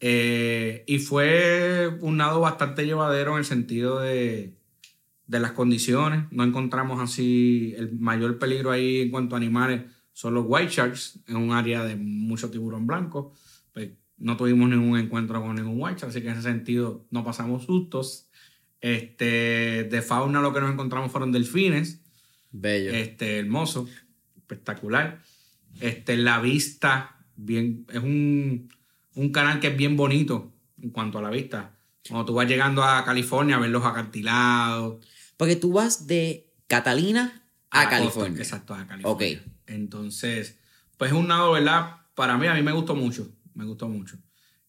[0.00, 4.56] eh, y fue un nado bastante llevadero en el sentido de,
[5.26, 6.24] de las condiciones.
[6.30, 9.82] No encontramos así el mayor peligro ahí en cuanto a animales
[10.12, 13.34] son los white sharks, en un área de mucho tiburón blanco.
[13.72, 17.24] Pues no tuvimos ningún encuentro con ningún white shark, así que en ese sentido no
[17.24, 18.28] pasamos sustos.
[18.80, 22.02] Este, de fauna lo que nos encontramos fueron delfines.
[22.50, 22.92] Bello.
[22.92, 23.88] Este, hermoso,
[24.36, 25.22] espectacular.
[25.80, 28.68] Este, la vista, bien, es un,
[29.14, 31.78] un canal que es bien bonito en cuanto a la vista.
[32.08, 35.04] Cuando tú vas llegando a California a ver los acantilados.
[35.36, 37.41] Porque tú vas de Catalina
[37.72, 38.38] a, California.
[38.38, 39.38] exacto, a California.
[39.38, 39.48] Ok.
[39.66, 40.58] Entonces,
[40.98, 41.96] pues es un nado, ¿verdad?
[42.14, 43.34] Para mí, a mí me gustó mucho.
[43.54, 44.18] Me gustó mucho.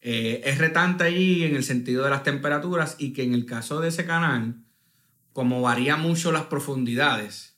[0.01, 3.79] Eh, es retante allí en el sentido de las temperaturas y que en el caso
[3.79, 4.63] de ese canal,
[5.31, 7.57] como varía mucho las profundidades,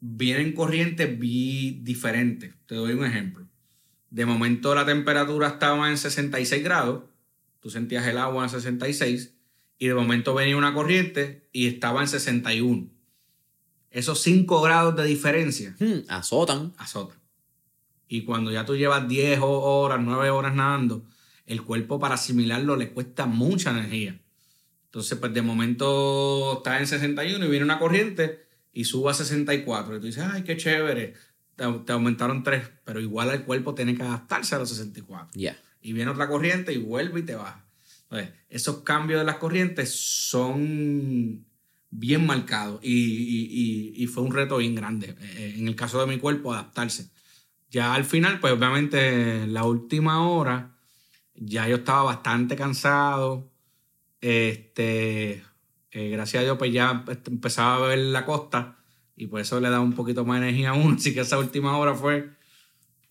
[0.00, 2.54] vienen corrientes diferentes.
[2.66, 3.46] Te doy un ejemplo.
[4.10, 7.04] De momento la temperatura estaba en 66 grados,
[7.60, 9.34] tú sentías el agua en 66,
[9.78, 12.90] y de momento venía una corriente y estaba en 61.
[13.92, 16.72] Esos 5 grados de diferencia hmm, azotan.
[16.78, 17.18] Azotan.
[18.08, 21.04] Y cuando ya tú llevas 10 horas, 9 horas nadando,
[21.46, 24.18] el cuerpo para asimilarlo le cuesta mucha energía.
[24.86, 29.96] Entonces, pues de momento está en 61 y viene una corriente y sube a 64.
[29.96, 31.14] Y tú dices, ay, qué chévere.
[31.56, 35.30] Te, aumentaron 3, pero igual el cuerpo tiene que adaptarse a los 64.
[35.34, 35.56] Ya.
[35.80, 37.64] Y viene otra corriente y vuelve y te baja.
[38.04, 41.46] Entonces, esos cambios de las corrientes son
[41.92, 45.14] bien marcados y, y, fue un reto bien grande.
[45.20, 47.10] Eh, en el caso de mi cuerpo, adaptarse.
[47.70, 50.74] Ya al final, pues obviamente, la última hora,
[51.34, 53.50] ya yo estaba bastante cansado.
[54.20, 55.42] Este,
[55.90, 58.78] eh, gracias a Dios, pues ya empezaba a ver la costa
[59.14, 60.96] y por eso le da un poquito más energía a uno.
[60.98, 62.30] Así que esa última hora fue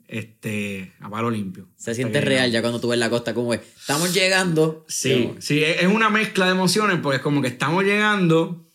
[0.08, 1.70] este, a palo limpio.
[1.78, 3.62] Se siente real ya cuando tú ves la costa, como es.
[3.62, 4.86] Estamos llegando.
[4.88, 8.67] Sí, sí, es una mezcla de emociones porque es como que estamos llegando,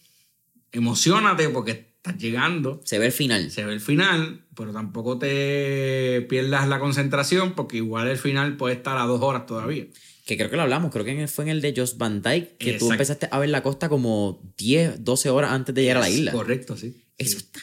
[0.72, 1.70] emocionate porque
[2.06, 2.80] estás llegando.
[2.84, 3.50] Se ve el final.
[3.50, 8.76] Se ve el final, pero tampoco te pierdas la concentración porque igual el final puede
[8.76, 9.86] estar a dos horas todavía.
[10.24, 12.72] Que creo que lo hablamos, creo que fue en el de Josh Van Dyke, que
[12.74, 16.10] tú empezaste a ver la costa como 10, 12 horas antes de llegar a la
[16.10, 16.32] isla.
[16.32, 17.04] Correcto, sí.
[17.16, 17.60] Eso está.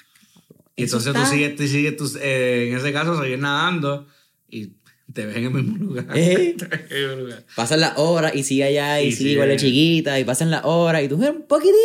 [0.75, 4.07] Y entonces tú sigues, tú sigues tú, eh, en ese caso, sigues nadando
[4.49, 4.71] y
[5.13, 6.07] te ves en el mismo lugar.
[6.15, 6.55] ¿Eh?
[7.55, 11.03] Pasan las horas y sigue allá y, sigue igual de chiquita y pasan las horas
[11.03, 11.77] y tú un poquitito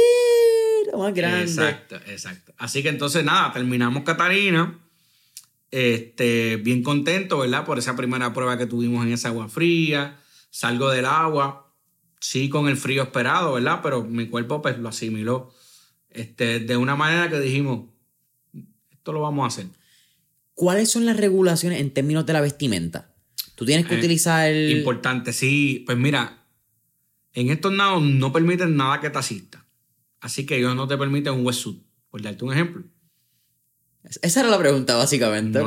[0.99, 1.43] más grande.
[1.43, 2.53] Exacto, exacto.
[2.59, 4.79] Así que entonces nada, terminamos Catarina.
[5.71, 7.65] Este, bien contento, ¿verdad?
[7.65, 10.19] Por esa primera prueba que tuvimos en esa agua fría.
[10.51, 11.73] Salgo del agua,
[12.21, 13.81] sí con el frío esperado, ¿verdad?
[13.83, 15.53] Pero mi cuerpo pues lo asimiló
[16.11, 17.87] este, de una manera que dijimos,
[18.91, 19.67] esto lo vamos a hacer.
[20.55, 23.15] ¿Cuáles son las regulaciones en términos de la vestimenta?
[23.55, 24.79] Tú tienes que eh, utilizar el...
[24.79, 25.83] Importante, sí.
[25.87, 26.45] Pues mira,
[27.33, 29.58] en estos nados no permiten nada que te asista.
[30.21, 32.85] Así que ellos no te permiten un wetsuit, por darte un ejemplo.
[34.23, 35.61] Esa era la pregunta, básicamente.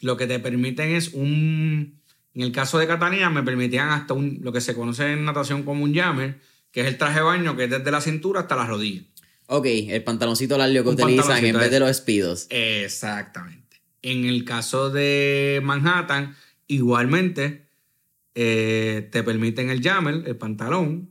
[0.00, 2.00] lo que te permiten es un.
[2.32, 5.64] En el caso de Catalina, me permitían hasta un, lo que se conoce en natación
[5.64, 8.54] como un jammer, que es el traje de baño que es desde la cintura hasta
[8.54, 9.04] las rodillas.
[9.46, 12.46] Ok, el pantaloncito largo que utilizan en vez de los espidos.
[12.50, 13.82] Exactamente.
[14.00, 16.36] En el caso de Manhattan,
[16.68, 17.66] igualmente
[18.36, 21.09] eh, te permiten el jammer, el pantalón,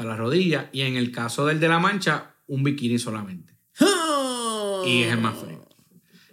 [0.00, 0.70] hasta la rodilla.
[0.72, 3.56] Y en el caso del de la mancha, un bikini solamente.
[4.86, 5.68] y es el más frío.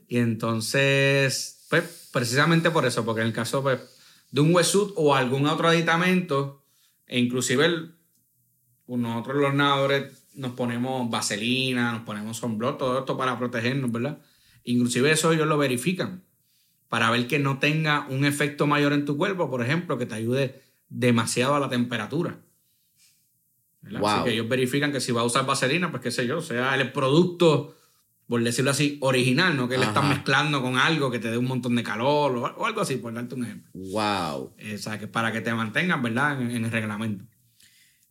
[0.07, 3.79] Y entonces, pues, precisamente por eso, porque en el caso pues,
[4.31, 6.63] de un wetsuit o algún otro aditamento,
[7.05, 7.95] e inclusive el,
[8.87, 14.19] nosotros los nadadores nos ponemos vaselina, nos ponemos sunblock, todo esto para protegernos, ¿verdad?
[14.63, 16.23] Inclusive eso ellos lo verifican
[16.87, 20.15] para ver que no tenga un efecto mayor en tu cuerpo, por ejemplo, que te
[20.15, 22.39] ayude demasiado a la temperatura.
[23.95, 26.75] Así que ellos verifican que si va a usar vaselina, pues qué sé yo, sea
[26.75, 27.77] el producto
[28.27, 30.13] por decirlo así, original, no que le estás Ajá.
[30.13, 33.13] mezclando con algo que te dé un montón de calor o, o algo así, por
[33.13, 33.71] darte un ejemplo.
[33.73, 34.53] Wow.
[34.57, 36.41] Eh, o sea, que para que te mantengas, ¿verdad?
[36.41, 37.23] En, en el reglamento.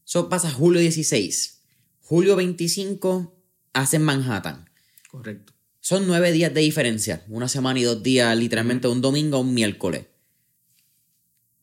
[0.07, 1.63] Eso pasa julio 16.
[2.01, 3.37] Julio 25
[3.75, 4.71] hacen Manhattan.
[5.11, 5.53] Correcto.
[5.81, 7.25] Son nueve días de diferencia.
[7.29, 10.07] Una semana y dos días, literalmente un domingo a un miércoles.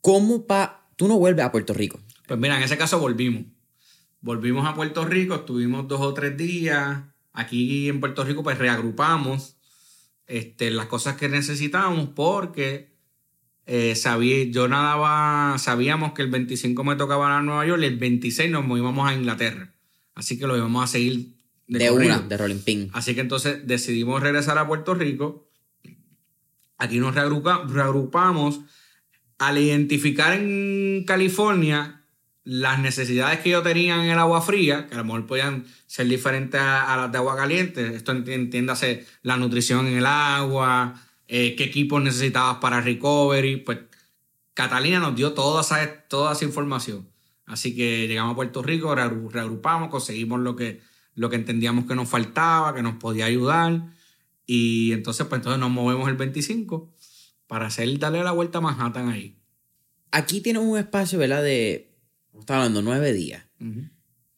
[0.01, 0.87] ¿Cómo pa...
[0.95, 1.99] Tú no vuelves a Puerto Rico?
[2.27, 3.45] Pues mira, en ese caso volvimos.
[4.23, 7.01] Volvimos a Puerto Rico, estuvimos dos o tres días.
[7.33, 9.57] Aquí en Puerto Rico, pues reagrupamos
[10.27, 12.93] este, las cosas que necesitábamos porque
[13.65, 17.97] eh, sabía, yo nadaba, sabíamos que el 25 me tocaba a Nueva York y el
[17.97, 19.73] 26 nos íbamos a Inglaterra.
[20.15, 21.33] Así que lo íbamos a seguir
[21.67, 22.89] de, una, de Rolling Pin.
[22.93, 25.49] Así que entonces decidimos regresar a Puerto Rico.
[26.77, 28.61] Aquí nos reagrupa- reagrupamos.
[29.39, 32.02] Al identificar en California
[32.45, 36.07] las necesidades que yo tenía en el agua fría, que a lo mejor podían ser
[36.07, 41.55] diferentes a, las de agua caliente, esto enti- entiéndase la nutrición en el agua, eh,
[41.55, 43.79] qué equipos necesitabas para recovery, pues
[44.53, 47.07] Catalina nos dio toda esa, toda esa información.
[47.45, 50.81] Así que llegamos a Puerto Rico, reagru- reagrupamos, conseguimos lo que,
[51.15, 53.87] lo que entendíamos que nos faltaba, que nos podía ayudar.
[54.45, 56.93] Y entonces, pues entonces nos movemos el 25
[57.47, 59.37] para hacer, darle la vuelta a Manhattan ahí.
[60.11, 61.41] Aquí tienes un espacio, ¿verdad?
[61.41, 61.92] De...
[62.39, 63.43] Estaba hablando nueve días.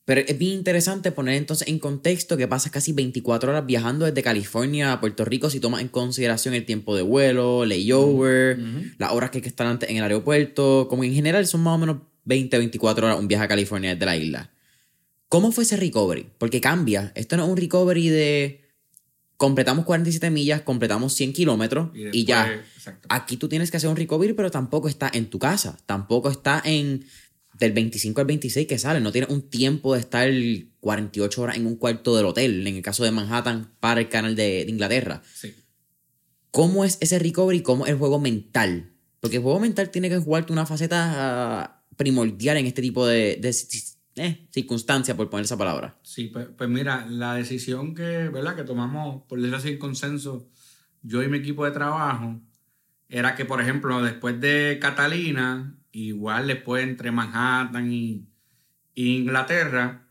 [0.05, 4.21] Pero es bien interesante poner entonces en contexto que pasas casi 24 horas viajando desde
[4.21, 8.59] California a Puerto Rico si tomas en consideración el tiempo de vuelo, layover,
[8.99, 11.73] las horas que hay que estar antes en el aeropuerto, como en general son más
[11.73, 14.51] o menos 20, 24 horas un viaje a California desde la isla.
[15.27, 16.27] ¿Cómo fue ese recovery?
[16.37, 17.11] Porque cambia.
[17.15, 18.61] Esto no es un recovery de
[19.37, 22.53] completamos 47 millas, completamos 100 kilómetros y, después- ya.
[22.53, 23.07] Exacto.
[23.09, 25.77] Aquí tú tienes que hacer un recovery, pero tampoco está en tu casa.
[25.87, 27.05] Tampoco está en
[27.57, 28.99] del 25 al 26 que sale.
[28.99, 30.29] No tienes un tiempo de estar
[30.79, 34.35] 48 horas en un cuarto del hotel, en el caso de Manhattan, para el canal
[34.35, 35.21] de, de Inglaterra.
[35.33, 35.53] Sí.
[36.51, 37.61] ¿Cómo es ese recovery?
[37.61, 38.91] ¿Cómo es el juego mental?
[39.19, 43.37] Porque el juego mental tiene que jugarte una faceta ah, primordial en este tipo de,
[43.41, 45.97] de ci- eh, circunstancias, por poner esa palabra.
[46.03, 48.55] Sí, pues, pues mira, la decisión que, ¿verdad?
[48.55, 50.47] que tomamos, por decirlo así, en consenso,
[51.01, 52.39] yo y mi equipo de trabajo,
[53.09, 58.27] era que, por ejemplo, después de Catalina, igual después entre Manhattan y,
[58.93, 60.09] y Inglaterra,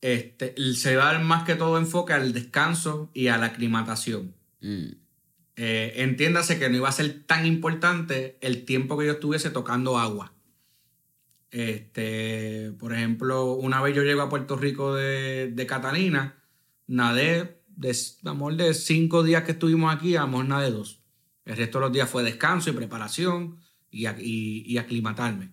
[0.00, 4.34] este, se va a dar más que todo enfoque al descanso y a la aclimatación.
[4.60, 4.86] Mm.
[5.56, 9.98] Eh, entiéndase que no iba a ser tan importante el tiempo que yo estuviese tocando
[9.98, 10.32] agua.
[11.50, 16.42] Este, por ejemplo, una vez yo llego a Puerto Rico de, de Catalina,
[16.86, 17.94] nadé, de,
[18.24, 21.02] amor, de cinco días que estuvimos aquí, a mejor nadé dos.
[21.44, 23.58] El resto de los días fue descanso y preparación
[23.92, 25.52] y, y- y aclimatarme.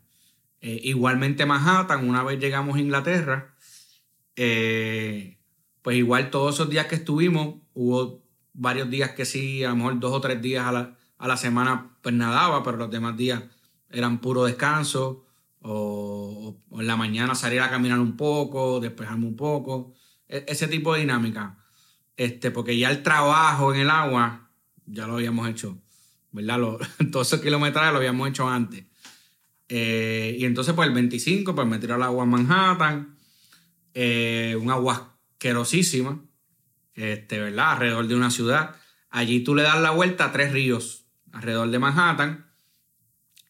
[0.61, 3.53] Eh, igualmente Manhattan, una vez llegamos a Inglaterra,
[4.35, 5.37] eh,
[5.81, 8.23] pues igual todos esos días que estuvimos, hubo
[8.53, 11.37] varios días que sí, a lo mejor dos o tres días a la, a la
[11.37, 13.43] semana pues nadaba, pero los demás días
[13.89, 15.25] eran puro descanso
[15.61, 19.93] o, o en la mañana salir a caminar un poco, despejarme un poco,
[20.27, 21.57] e- ese tipo de dinámica.
[22.17, 24.49] Este, porque ya el trabajo en el agua
[24.85, 25.77] ya lo habíamos hecho,
[26.31, 26.59] ¿verdad?
[26.59, 26.79] Lo-
[27.11, 28.85] todos esos kilometrajes lo habíamos hecho antes.
[29.67, 33.15] Eh, y entonces, pues el 25, pues me tiré al agua en Manhattan,
[33.93, 36.23] eh, un agua asquerosísima,
[36.95, 37.73] este, ¿verdad?
[37.73, 38.75] Alrededor de una ciudad.
[39.09, 42.45] Allí tú le das la vuelta a tres ríos alrededor de Manhattan.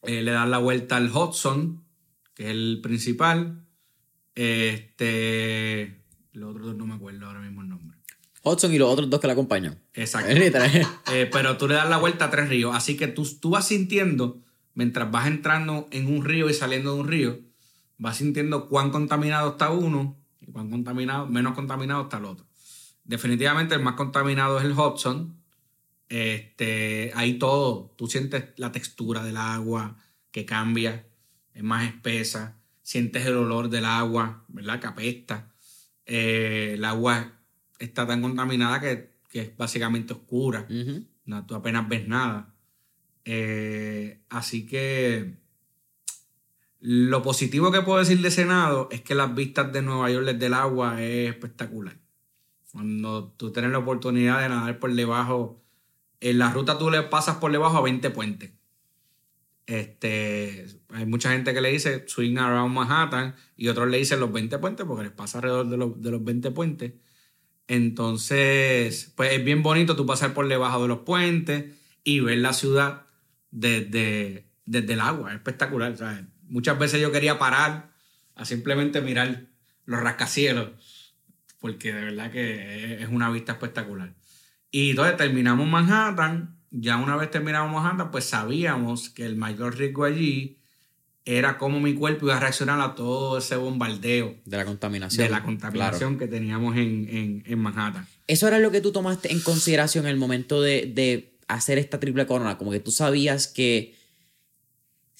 [0.02, 1.84] Eh, le das la vuelta al Hudson,
[2.34, 3.66] que es el principal.
[4.34, 6.02] Este.
[6.42, 7.98] Otros dos no me acuerdo ahora mismo el nombre.
[8.42, 9.78] Hudson y los otros dos que la acompañan.
[9.94, 10.30] Exacto.
[11.12, 12.74] Eh, pero tú le das la vuelta a tres ríos.
[12.74, 14.40] Así que tú, tú vas sintiendo,
[14.74, 17.38] mientras vas entrando en un río y saliendo de un río,
[17.98, 22.46] vas sintiendo cuán contaminado está uno y cuán contaminado, menos contaminado está el otro.
[23.04, 25.36] Definitivamente el más contaminado es el Hudson.
[26.08, 29.96] Este, ahí todo, tú sientes la textura del agua
[30.30, 31.06] que cambia,
[31.54, 34.80] es más espesa, sientes el olor del agua, ¿verdad?
[34.80, 35.52] Que apesta.
[36.06, 37.39] Eh, el agua
[37.80, 40.66] está tan contaminada que, que es básicamente oscura.
[40.70, 41.04] Ujú.
[41.24, 42.54] No, tú apenas ves nada.
[43.24, 45.34] Eh, así que
[46.80, 50.46] lo positivo que puedo decir de Senado es que las vistas de Nueva York desde
[50.46, 51.98] el agua es espectacular.
[52.72, 55.62] Cuando tú tienes la oportunidad de nadar por debajo,
[56.20, 58.52] en la ruta tú le pasas por debajo a 20 puentes.
[59.66, 64.32] Este, hay mucha gente que le dice swing around Manhattan y otros le dicen los
[64.32, 66.92] 20 puentes porque les pasa alrededor de los, de los 20 puentes.
[67.70, 71.66] Entonces, pues es bien bonito tú pasar por debajo de los puentes
[72.02, 73.02] y ver la ciudad
[73.52, 75.30] desde, desde el agua.
[75.30, 75.94] Es espectacular.
[76.48, 77.92] Muchas veces yo quería parar
[78.34, 79.46] a simplemente mirar
[79.86, 81.14] los rascacielos
[81.60, 84.14] porque de verdad que es- es una vista espectacular.
[84.72, 86.56] Y entonces terminamos Manhattan.
[86.70, 90.59] Ya una vez terminamos Manhattan, pues sabíamos que el mayor riesgo allí
[91.38, 94.36] era cómo mi cuerpo iba a reaccionar a todo ese bombardeo.
[94.44, 95.24] De la contaminación.
[95.24, 98.06] De la contaminación que teníamos en, Manhattan.
[98.26, 102.00] Eso era lo que tú tomaste en consideración en el momento de, de hacer esta
[102.00, 102.58] triple corona.
[102.58, 103.94] Como que tú sabías que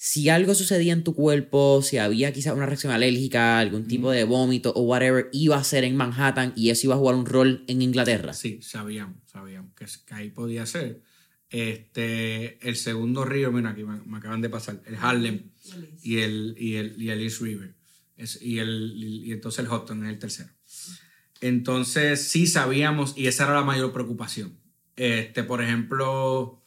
[0.03, 4.23] si algo sucedía en tu cuerpo, si había quizás una reacción alérgica, algún tipo de
[4.23, 7.63] vómito o whatever, iba a ser en Manhattan y eso iba a jugar un rol
[7.67, 8.33] en Inglaterra.
[8.33, 11.03] Sí, sabíamos, sabíamos que, ahí podía ser.
[11.51, 15.51] Este, el segundo río, mira, aquí me, acaban de pasar, el Harlem
[16.01, 17.75] y el, y el, y el East River.
[18.39, 20.49] y, el, y entonces el Hudson es el tercero.
[21.41, 24.57] Entonces sí sabíamos, y esa era la mayor preocupación.
[24.95, 26.61] Este, por ejemplo,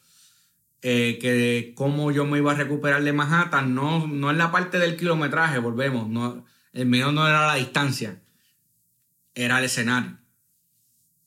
[0.83, 4.77] eh, que cómo yo me iba a recuperar de Manhattan, no, no es la parte
[4.77, 8.21] del kilometraje, volvemos, no, el mío no era la distancia,
[9.33, 10.19] era el escenario.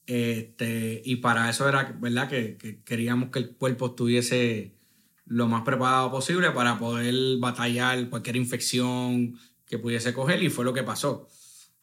[0.09, 2.31] Este, y para eso era, ¿verdad?
[2.31, 4.75] Que, queríamos que el cuerpo estuviese
[5.27, 10.73] lo más preparado posible para poder batallar cualquier infección que pudiese coger y fue lo
[10.73, 11.29] que pasó.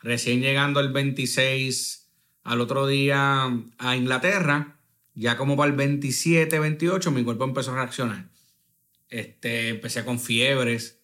[0.01, 2.09] Recién llegando el 26
[2.43, 3.43] al otro día
[3.77, 4.79] a Inglaterra,
[5.13, 8.31] ya como para el 27, 28, mi cuerpo empezó a reaccionar.
[9.07, 10.99] Este, empecé con fiebres,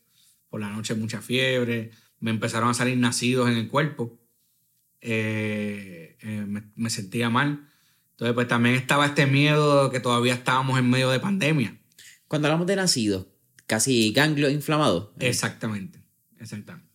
[0.49, 4.19] por la noche mucha fiebre, me empezaron a salir nacidos en el cuerpo,
[5.01, 7.67] eh, eh, me, sentía mal.
[8.11, 11.79] Entonces, pues también estaba este miedo que todavía estábamos en medio de pandemia.
[12.27, 13.27] Cuando hablamos de nacidos,
[13.65, 15.13] casi ganglio inflamado.
[15.19, 16.03] Exactamente,
[16.39, 16.89] exactamente.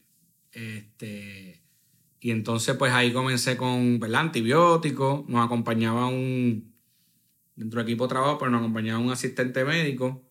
[0.53, 1.63] Este,
[2.21, 6.75] y entonces, pues ahí comencé con antibióticos, nos acompañaba un,
[7.57, 10.23] dentro del equipo de trabajo, pues nos acompañaba un asistente médico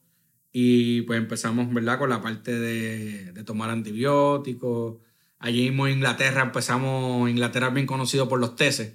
[0.51, 1.99] y pues empezamos, ¿verdad?
[1.99, 4.97] Con la parte de, tomar antibióticos.
[5.39, 8.93] Allí mismo en Inglaterra empezamos, Inglaterra es bien conocido por los tesis.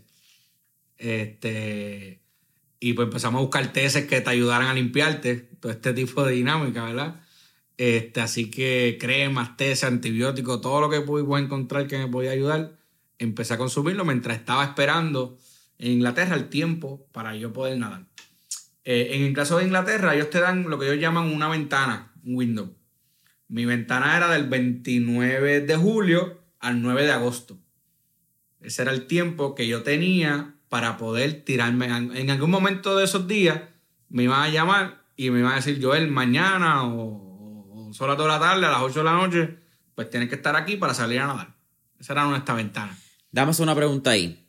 [0.96, 2.20] Este,
[2.78, 6.34] y pues empezamos a buscar tesis que te ayudaran a limpiarte, todo este tipo de
[6.34, 7.20] dinámica, ¿verdad?
[7.76, 12.76] Este, así que cremas, tesis, antibióticos, todo lo que pude encontrar que me podía ayudar,
[13.18, 15.38] empecé a consumirlo mientras estaba esperando
[15.78, 18.04] en Inglaterra el tiempo para yo poder nadar.
[18.84, 22.12] Eh, en el caso de Inglaterra, ellos te dan lo que ellos llaman una ventana,
[22.24, 22.74] un window.
[23.50, 27.58] Mi ventana era del 29 de julio al 9 de agosto.
[28.60, 31.86] Ese era el tiempo que yo tenía para poder tirarme.
[31.86, 33.60] En algún momento de esos días
[34.08, 38.28] me iban a llamar y me iban a decir, Joel, mañana o, o solo toda
[38.28, 39.56] la tarde, a las 8 de la noche,
[39.96, 41.56] pues tienes que estar aquí para salir a nadar.
[41.98, 42.96] Esa era nuestra ventana.
[43.32, 44.46] Damos una pregunta ahí.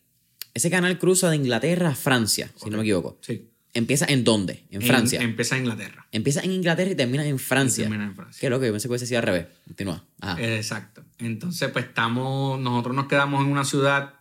[0.53, 3.17] Ese canal cruza de Inglaterra a Francia, si no me equivoco.
[3.21, 3.50] Sí.
[3.73, 4.65] ¿Empieza en dónde?
[4.69, 5.21] En Francia.
[5.21, 6.05] empieza en Inglaterra.
[6.11, 7.85] Empieza en Inglaterra y termina en Francia.
[7.85, 8.39] termina en Francia.
[8.39, 9.47] Qué loco, yo pensé que hubiese sido al revés.
[9.65, 10.03] Continúa.
[10.39, 11.03] Exacto.
[11.19, 14.15] Entonces, pues estamos, nosotros nos quedamos en una ciudad.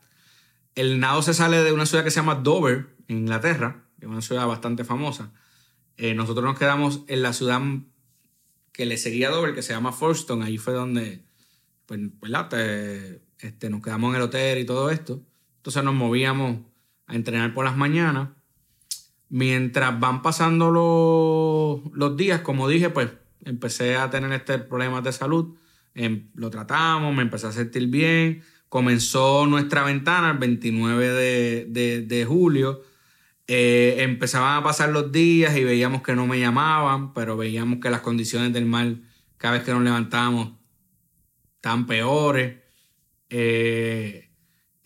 [0.76, 4.10] El nado se sale de una ciudad que se llama Dover, en Inglaterra, que es
[4.10, 5.32] una ciudad bastante famosa.
[5.96, 7.60] Eh, nosotros nos quedamos en la ciudad
[8.72, 10.44] que le seguía a Dover, que se llama Folkestone.
[10.44, 11.24] Ahí fue donde,
[11.86, 12.48] pues, ¿verdad?
[13.40, 15.20] este, nos quedamos en el hotel y todo esto.
[15.56, 16.60] Entonces nos movíamos
[17.06, 18.28] a entrenar por las mañanas
[19.30, 20.72] Mientras van pasando
[21.94, 23.10] los, días, como dije, pues
[23.44, 25.56] empecé a tener este problema de salud.
[25.94, 28.42] Em, lo tratamos, me empecé a sentir bien.
[28.68, 32.82] Comenzó nuestra ventana el 29 de, julio.
[33.46, 37.90] Eh, empezaban a pasar los días y veíamos que no me llamaban, pero veíamos que
[37.90, 38.96] las condiciones del mar
[39.36, 40.52] cada vez que nos levantábamos
[41.56, 42.56] estaban peores.
[43.28, 44.29] Eh,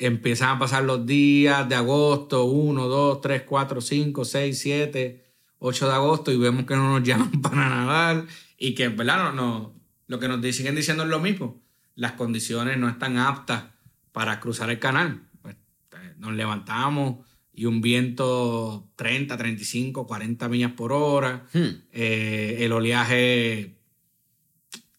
[0.06, 5.24] empiezan a pasar los días de agosto, 1, 2, 3, 4, 5, 6, 7,
[5.58, 8.26] 8 de agosto y vemos que no nos llaman para nadar
[8.58, 9.18] y que, ¿verdad?
[9.18, 9.74] No, no,
[10.06, 11.62] lo que nos siguen diciendo es lo mismo.
[11.94, 13.64] Las condiciones no están aptas
[14.12, 15.22] para cruzar el canal.
[15.42, 15.54] Pues,
[15.92, 21.46] eh, nos levantamos y un viento 30, 35, 40 millas por hora.
[21.52, 21.82] Hmm.
[21.92, 23.76] Eh, el oleaje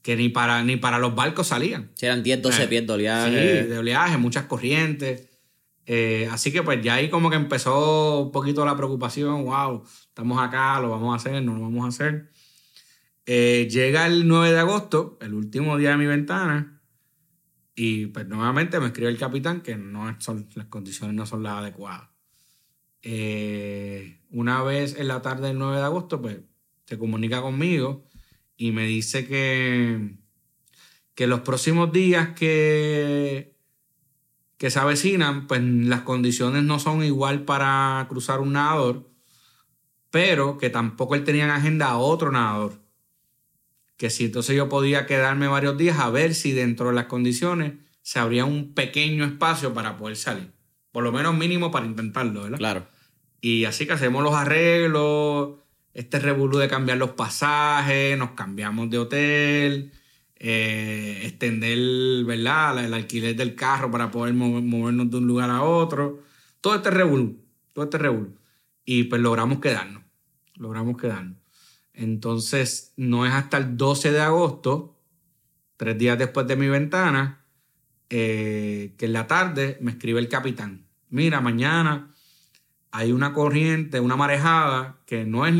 [0.05, 1.89] que ni para, ni para los barcos salían.
[1.95, 3.63] Si eran 10, 12 eh, pies de oleaje.
[3.63, 5.27] Sí, de oleaje, muchas corrientes.
[5.87, 10.39] Eh, así que pues ya ahí como que empezó un poquito la preocupación, wow, estamos
[10.39, 12.29] acá, lo vamos a hacer, no lo vamos a hacer.
[13.25, 16.79] Eh, llega el 9 de agosto, el último día de mi ventana,
[17.73, 21.53] y pues nuevamente me escribe el capitán que no son, las condiciones no son las
[21.53, 22.09] adecuadas.
[24.29, 26.41] una vez en la tarde del 9 de agosto, pues
[26.85, 28.05] se comunica conmigo
[28.57, 30.15] y me dice que,
[31.13, 33.55] que los próximos días que,
[34.57, 39.09] que se avecinan, pues las condiciones no son igual para cruzar un nadador,
[40.11, 42.81] pero que tampoco él tenía en agenda a otro nadador.
[43.97, 47.73] Que si entonces yo podía quedarme varios días a ver si dentro de las condiciones
[48.01, 50.51] se abría un pequeño espacio para poder salir.
[50.91, 52.57] Por lo menos mínimo para intentarlo, ¿verdad?
[52.57, 52.87] Claro.
[53.41, 55.55] Y así que hacemos los arreglos,
[55.95, 59.93] este revolú de cambiar los pasajes, nos cambiamos de hotel,
[60.35, 62.83] eh, extender, ¿verdad?
[62.83, 66.21] El, alquiler del carro para poder movernos de un lugar a otro.
[66.59, 67.41] Todo este revolú,
[67.71, 68.37] todo este revolú.
[68.83, 70.03] Y pues logramos quedarnos,
[70.55, 71.37] logramos quedarnos.
[71.93, 74.99] Entonces, no es hasta el 12 de agosto,
[75.77, 77.45] tres días después de mi ventana,
[78.09, 80.87] eh, que en la tarde me escribe el capitán.
[81.09, 82.13] Mira, mañana
[82.95, 85.53] hay una corriente, una marejada, que no es.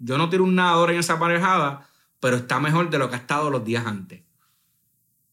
[0.00, 1.88] Yo no tiro un nadador en esa marejada,
[2.18, 4.22] pero está mejor de lo que ha estado los días antes.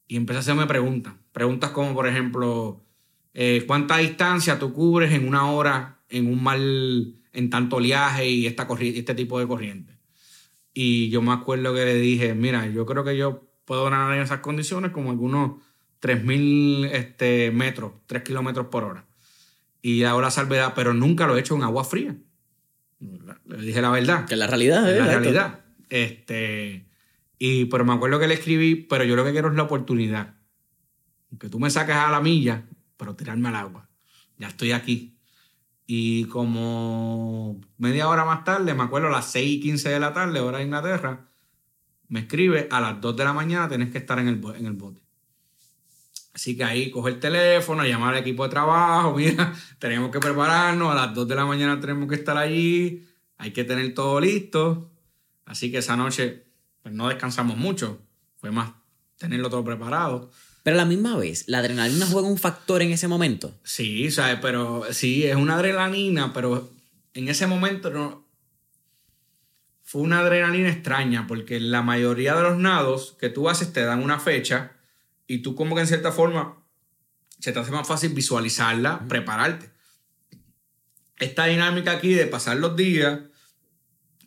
[0.08, 1.16] Y empecé a hacerme preguntas.
[1.32, 2.84] Preguntas como, por ejemplo,
[3.34, 8.46] eh, ¿cuánta distancia tú cubres en una hora en un mal, en tanto oleaje y
[8.46, 9.98] esta este tipo de corriente?
[10.76, 14.22] Y yo me acuerdo que le dije, mira, yo creo que yo puedo nadar en
[14.22, 15.64] esas condiciones como algunos
[16.00, 19.07] 3.000 este, metros, 3 kilómetros por hora.
[19.88, 22.14] Y ahora salvedad, pero nunca lo he hecho en agua fría.
[23.00, 24.26] Le dije la verdad.
[24.26, 25.00] Que la realidad es.
[25.00, 25.62] La realidad.
[25.88, 26.90] Este,
[27.40, 30.36] y, pero me acuerdo que le escribí, pero yo lo que quiero es la oportunidad.
[31.40, 32.66] Que tú me saques a la milla,
[32.98, 33.88] pero tirarme al agua.
[34.38, 35.16] Ya estoy aquí.
[35.86, 40.12] Y como media hora más tarde, me acuerdo a las 6 y 15 de la
[40.12, 41.30] tarde, hora de Inglaterra,
[42.10, 44.74] me escribe a las 2 de la mañana tenés que estar en el, en el
[44.74, 45.00] bote.
[46.38, 50.92] Así que ahí coge el teléfono, llamar al equipo de trabajo, mira, tenemos que prepararnos,
[50.92, 53.08] a las 2 de la mañana tenemos que estar allí,
[53.38, 54.92] hay que tener todo listo.
[55.46, 56.46] Así que esa noche
[56.84, 58.00] pues, no descansamos mucho,
[58.36, 58.70] fue más
[59.18, 60.30] tenerlo todo preparado.
[60.62, 63.56] Pero a la misma vez, ¿la adrenalina juega un factor en ese momento?
[63.64, 64.38] Sí, ¿sabes?
[64.40, 66.72] Pero sí, es una adrenalina, pero
[67.16, 68.28] en ese momento no...
[69.82, 74.04] Fue una adrenalina extraña, porque la mayoría de los nados que tú haces te dan
[74.04, 74.77] una fecha
[75.28, 76.64] y tú como que en cierta forma
[77.40, 79.70] se te hace más fácil visualizarla, prepararte.
[81.18, 83.20] Esta dinámica aquí de pasar los días,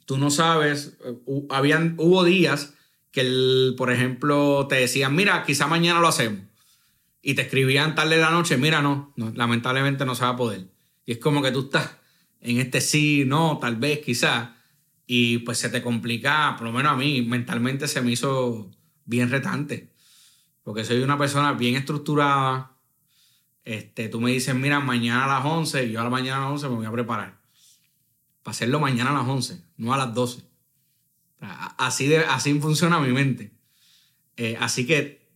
[0.06, 1.16] tú no sabes, eh,
[1.50, 2.74] habían, hubo días
[3.10, 6.42] que, el, por ejemplo, te decían, mira, quizá mañana lo hacemos.
[7.22, 10.68] Y te escribían tarde de la noche, mira, no, lamentablemente no se va a poder.
[11.04, 11.96] Y es como que tú estás
[12.40, 14.56] en este sí, no, tal vez, quizá.
[15.06, 18.70] Y pues se te complica, por lo menos a mí, mentalmente se me hizo
[19.04, 19.89] bien retante.
[20.62, 22.76] Porque soy una persona bien estructurada.
[23.64, 26.40] Este, tú me dices, mira, mañana a las 11, y yo a la mañana a
[26.40, 27.40] las 11 me voy a preparar
[28.42, 30.42] para hacerlo mañana a las 11, no a las 12.
[31.40, 33.52] Así, de, así funciona mi mente.
[34.36, 35.30] Eh, así que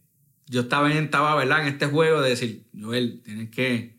[0.46, 1.62] yo estaba, en, estaba ¿verdad?
[1.62, 3.98] en este juego de decir, Joel, tienes que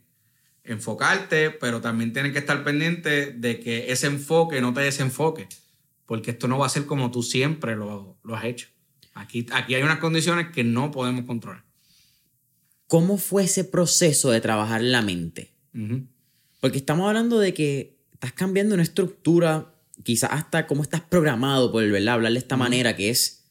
[0.64, 5.48] enfocarte, pero también tienes que estar pendiente de que ese enfoque no te desenfoque,
[6.06, 8.70] porque esto no va a ser como tú siempre lo, lo has hecho.
[9.16, 11.64] Aquí, aquí hay unas condiciones que no podemos controlar.
[12.88, 15.54] ¿Cómo fue ese proceso de trabajar la mente?
[16.60, 21.90] Porque estamos hablando de que estás cambiando una estructura, quizás hasta cómo estás programado por
[21.90, 22.16] ¿verdad?
[22.16, 23.46] hablar de esta manera, que es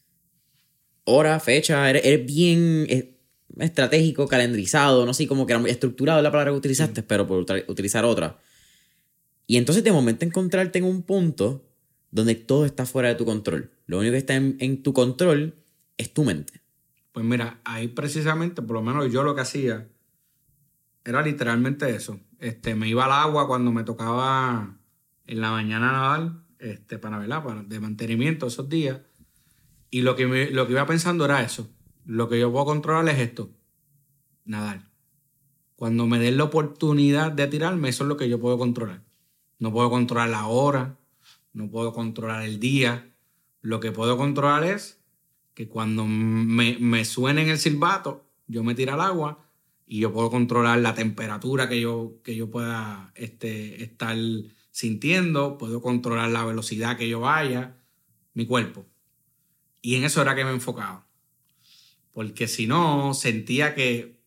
[1.03, 3.17] hora, fecha, eres, bien eh,
[3.57, 7.45] estratégico, calendarizado, no sé, como que era muy estructurado la palabra que utilizaste, pero por
[7.67, 8.39] utilizar otra.
[9.47, 11.65] Y entonces de momento encontrarte en un punto
[12.11, 13.71] donde todo está fuera de tu control.
[13.87, 15.55] Lo único que está en, en tu control
[15.97, 16.61] es tu mente.
[17.11, 19.87] Pues mira, ahí precisamente, por lo menos yo lo que hacía,
[21.05, 22.19] era literalmente eso.
[22.39, 24.77] Este, me iba al agua cuando me tocaba
[25.25, 27.43] en la mañana nadar, este, para, ¿verdad?
[27.43, 28.99] para de mantenimiento esos días.
[29.89, 31.69] Y lo que, lo que iba pensando era eso.
[32.05, 33.49] Lo que yo puedo controlar es esto,
[34.43, 34.89] nadar.
[35.75, 39.03] Cuando me den la oportunidad de tirarme, eso es lo que yo puedo controlar.
[39.59, 40.97] No puedo controlar la hora,
[41.55, 43.15] no puedo controlar el día.
[43.61, 45.01] Lo que puedo controlar es
[45.53, 49.45] que cuando me, me suene en el silbato, yo me tiro al agua
[49.87, 54.17] y yo puedo controlar la temperatura que yo, que yo pueda este, estar
[54.71, 57.77] sintiendo, puedo controlar la velocidad que yo vaya,
[58.33, 58.85] mi cuerpo.
[59.81, 61.07] Y en eso era que me enfocaba.
[62.11, 64.19] Porque si no, sentía que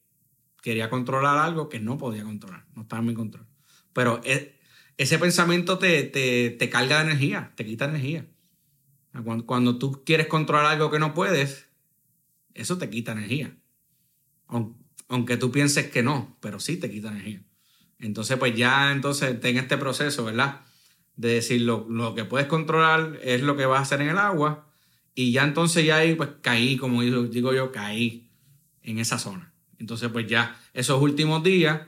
[0.62, 3.46] quería controlar algo que no podía controlar, no estaba en mi control.
[3.92, 4.57] Pero e,
[4.98, 8.26] ese pensamiento te, te, carga de energía, te quita energía.
[9.24, 11.68] Cuando, cuando, tú quieres controlar algo que no puedes,
[12.54, 13.56] eso te quita energía.
[15.08, 17.42] Aunque tú pienses que no, pero sí te quita energía.
[17.98, 20.60] Entonces, pues ya entonces en este proceso, ¿verdad?
[21.16, 24.66] De decir lo, que puedes controlar es lo que vas a hacer en el agua.
[25.14, 28.30] Y ya entonces ya ahí pues caí, como digo yo, caí
[28.82, 29.52] en esa zona.
[29.78, 31.82] Entonces, pues ya esos últimos días,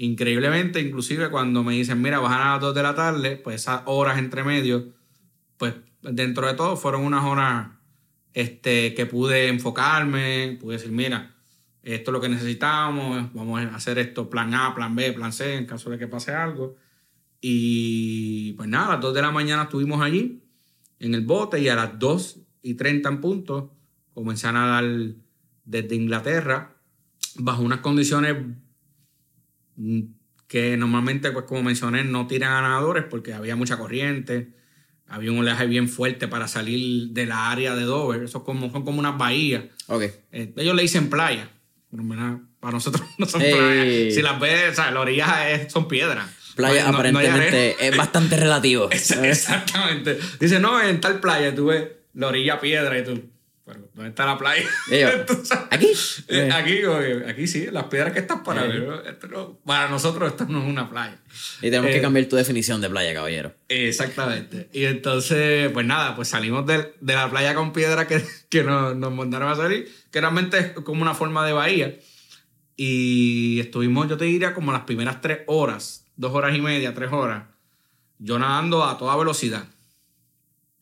[0.00, 3.82] increíblemente, inclusive cuando me dicen, mira, vas a las 2 de la tarde, pues esas
[3.84, 4.94] horas entre medio,
[5.58, 7.68] pues dentro de todo fueron unas horas
[8.32, 11.34] este, que pude enfocarme, pude decir, mira,
[11.82, 15.56] esto es lo que necesitamos, vamos a hacer esto plan A, plan B, plan C,
[15.56, 16.76] en caso de que pase algo.
[17.42, 20.42] Y pues nada, a las 2 de la mañana estuvimos allí
[20.98, 23.76] en el bote y a las 2 y 30 en punto
[24.14, 24.84] comencé a nadar
[25.66, 26.74] desde Inglaterra
[27.36, 28.36] bajo unas condiciones
[30.46, 34.50] que normalmente, pues como mencioné, no tiran a nadadores porque había mucha corriente,
[35.06, 38.84] había un oleaje bien fuerte para salir de la área de Dover, eso como, son
[38.84, 39.64] como unas bahías.
[39.86, 40.02] Ok.
[40.32, 41.50] Eh, ellos le dicen playa,
[41.90, 42.02] pero
[42.60, 43.52] para nosotros no son Ey.
[43.52, 44.14] playas.
[44.14, 46.28] Si las ves, o sea, las orillas es- son piedras.
[46.56, 48.88] Playa No- no aparentemente es bastante relativo.
[48.90, 50.18] Ex- Exactamente.
[50.40, 53.22] Dice, no, en tal playa tú ves la orilla piedra y tú,
[53.72, 54.64] pero ¿dónde está la playa?
[55.70, 55.88] ¿Aquí?
[56.28, 58.88] Eh, Aquí, oye, aquí sí, las piedras que están para Eh.
[59.64, 61.18] para nosotros esto no es una playa.
[61.58, 63.54] Y tenemos que Eh, cambiar tu definición de playa, caballero.
[63.68, 64.68] Exactamente.
[64.72, 68.96] Y entonces, pues nada, pues salimos de, de la playa con piedra que, que nos,
[68.96, 71.98] nos mandaron a salir, que realmente es como una forma de bahía.
[72.76, 77.12] Y estuvimos, yo te diría, como las primeras tres horas, dos horas y media, tres
[77.12, 77.44] horas,
[78.18, 79.64] yo nadando a toda velocidad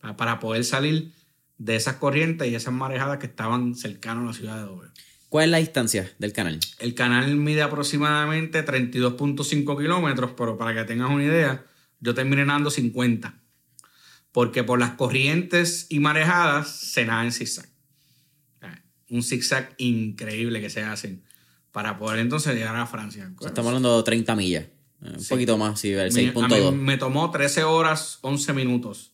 [0.01, 1.11] pa- para poder salir
[1.59, 4.91] de esas corrientes y esas marejadas que estaban cercanas a la ciudad de Dover.
[5.29, 6.59] ¿Cuál es la distancia del canal?
[6.79, 11.67] El canal mide aproximadamente 32.5 kilómetros, pero para que tengas una idea,
[12.01, 13.35] yo terminé nadando 50.
[14.33, 17.69] Porque por las corrientes y marejadas se nada en zigzag.
[19.11, 21.25] Un zigzag increíble que se hacen
[21.73, 23.31] para poder entonces llegar a Francia.
[23.45, 24.65] Estamos hablando de 30 millas.
[25.03, 26.75] Eh, Un poquito más, sí, el Mi- a mí 6.2.
[26.75, 29.13] me tomó 13 horas 11 minutos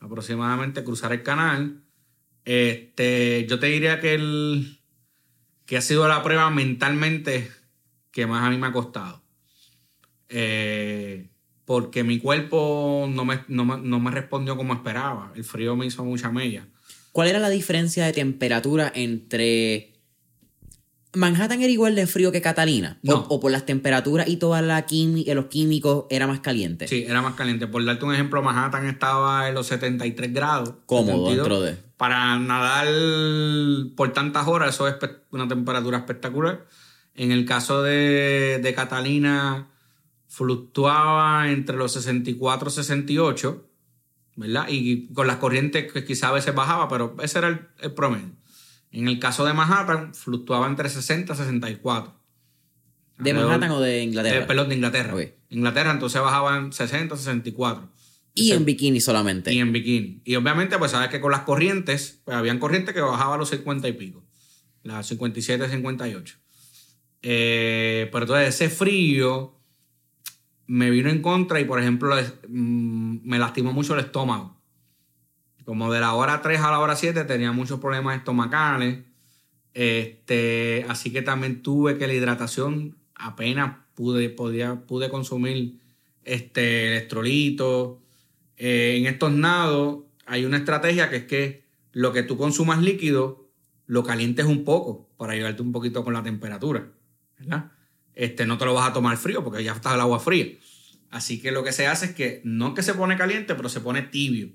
[0.00, 1.82] aproximadamente cruzar el canal.
[2.44, 4.78] Este, yo te diría que el
[5.66, 7.50] que ha sido la prueba mentalmente
[8.10, 9.22] que más a mí me ha costado.
[10.30, 11.28] Eh,
[11.64, 15.32] porque mi cuerpo no me, no, me, no me respondió como esperaba.
[15.36, 16.66] El frío me hizo mucha mella.
[17.12, 19.97] ¿Cuál era la diferencia de temperatura entre...
[21.14, 22.98] ¿Manhattan era igual de frío que Catalina?
[23.02, 23.16] No.
[23.16, 24.84] O, o por las temperaturas y toda la
[25.34, 26.86] los químicos era más caliente?
[26.86, 27.66] Sí, era más caliente.
[27.66, 30.74] Por darte un ejemplo, Manhattan estaba en los 73 grados.
[30.86, 31.36] Cómodo 72.
[31.36, 31.88] dentro de...
[31.96, 32.86] Para nadar
[33.96, 34.96] por tantas horas, eso es
[35.30, 36.66] una temperatura espectacular.
[37.14, 39.68] En el caso de, de Catalina,
[40.28, 43.68] fluctuaba entre los 64 y 68,
[44.36, 44.66] ¿verdad?
[44.68, 48.37] Y con las corrientes que quizá a veces bajaba, pero ese era el, el promedio.
[48.90, 52.14] En el caso de Manhattan, fluctuaba entre 60 y 64.
[53.18, 54.40] ¿De Manhattan o de Inglaterra?
[54.40, 55.14] eh, perdón, de Inglaterra.
[55.14, 55.22] Ok.
[55.50, 57.88] Inglaterra entonces bajaban 60, 64.
[58.34, 59.52] y en bikini solamente.
[59.52, 60.22] Y en bikini.
[60.24, 63.50] Y obviamente, pues sabes que con las corrientes, pues habían corrientes que bajaban a los
[63.50, 64.24] 50 y pico.
[64.84, 66.36] Las 57, 58.
[67.22, 69.58] Eh, pero entonces ese frío
[70.68, 72.14] me vino en contra y, por ejemplo,
[72.48, 74.57] mm, me lastimó mucho el estómago.
[75.68, 79.00] Como de la hora 3 a la hora 7 tenía muchos problemas estomacales.
[79.74, 85.78] Este, así que también tuve que la hidratación apenas pude, podía, pude consumir
[86.24, 87.98] este, electrolitos.
[88.56, 93.50] Eh, en estos nados hay una estrategia que es que lo que tú consumas líquido
[93.84, 96.88] lo calientes un poco para ayudarte un poquito con la temperatura.
[97.38, 97.72] ¿verdad?
[98.14, 100.46] Este, no te lo vas a tomar frío porque ya está el agua fría.
[101.10, 103.82] Así que lo que se hace es que no que se pone caliente, pero se
[103.82, 104.48] pone tibio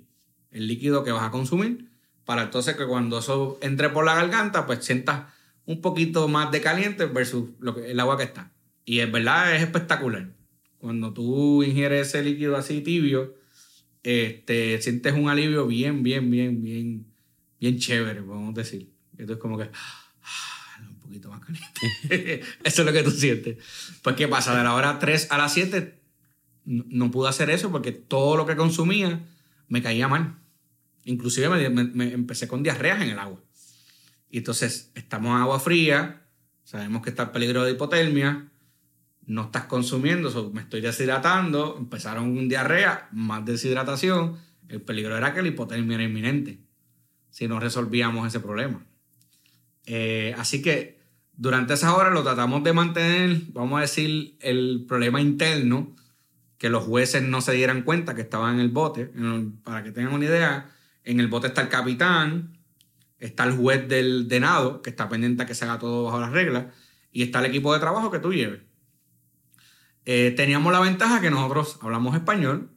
[0.54, 1.94] el líquido que vas a consumir
[2.26, 5.24] para entonces que cuando eso entre por la garganta, pues sientas
[5.66, 8.52] un poquito más de caliente versus lo que, el agua que está.
[8.86, 10.30] Y es verdad, es espectacular.
[10.78, 13.36] Cuando tú ingieres ese líquido así tibio,
[14.04, 17.06] este, sientes un alivio bien, bien, bien, bien,
[17.60, 18.90] bien chévere, podemos decir.
[19.18, 22.42] Esto es como que ah, un poquito más caliente.
[22.64, 23.58] eso es lo que tú sientes.
[24.02, 24.58] Pues, ¿qué pasa?
[24.58, 26.00] De la hora 3 a las 7
[26.66, 29.22] no, no pude hacer eso porque todo lo que consumía
[29.68, 30.43] me caía mal.
[31.06, 33.40] Inclusive me, empecé con diarreas en el agua.
[34.30, 36.26] Y entonces estamos en agua fría,
[36.64, 38.50] sabemos que está el peligro de hipotermia,
[39.26, 44.38] no estás consumiendo, me estoy deshidratando, empezaron un diarrea, más deshidratación,
[44.70, 46.60] el peligro era que la hipotermia era inminente
[47.30, 48.86] si no resolvíamos ese problema.
[49.86, 51.00] Eh, así que
[51.36, 55.96] durante esas horas lo tratamos de mantener, vamos a decir, el problema interno,
[56.60, 59.12] que los jueces no se dieran cuenta que estaban en el bote.
[59.64, 60.70] Para que tengan una idea,
[61.04, 62.58] en el bote está el capitán,
[63.20, 66.20] está el juez del de nado, que está pendiente a que se haga todo bajo
[66.20, 66.66] las reglas,
[67.12, 68.62] y está el equipo de trabajo que tú lleves.
[70.06, 72.70] Eh, teníamos la ventaja que nosotros hablamos español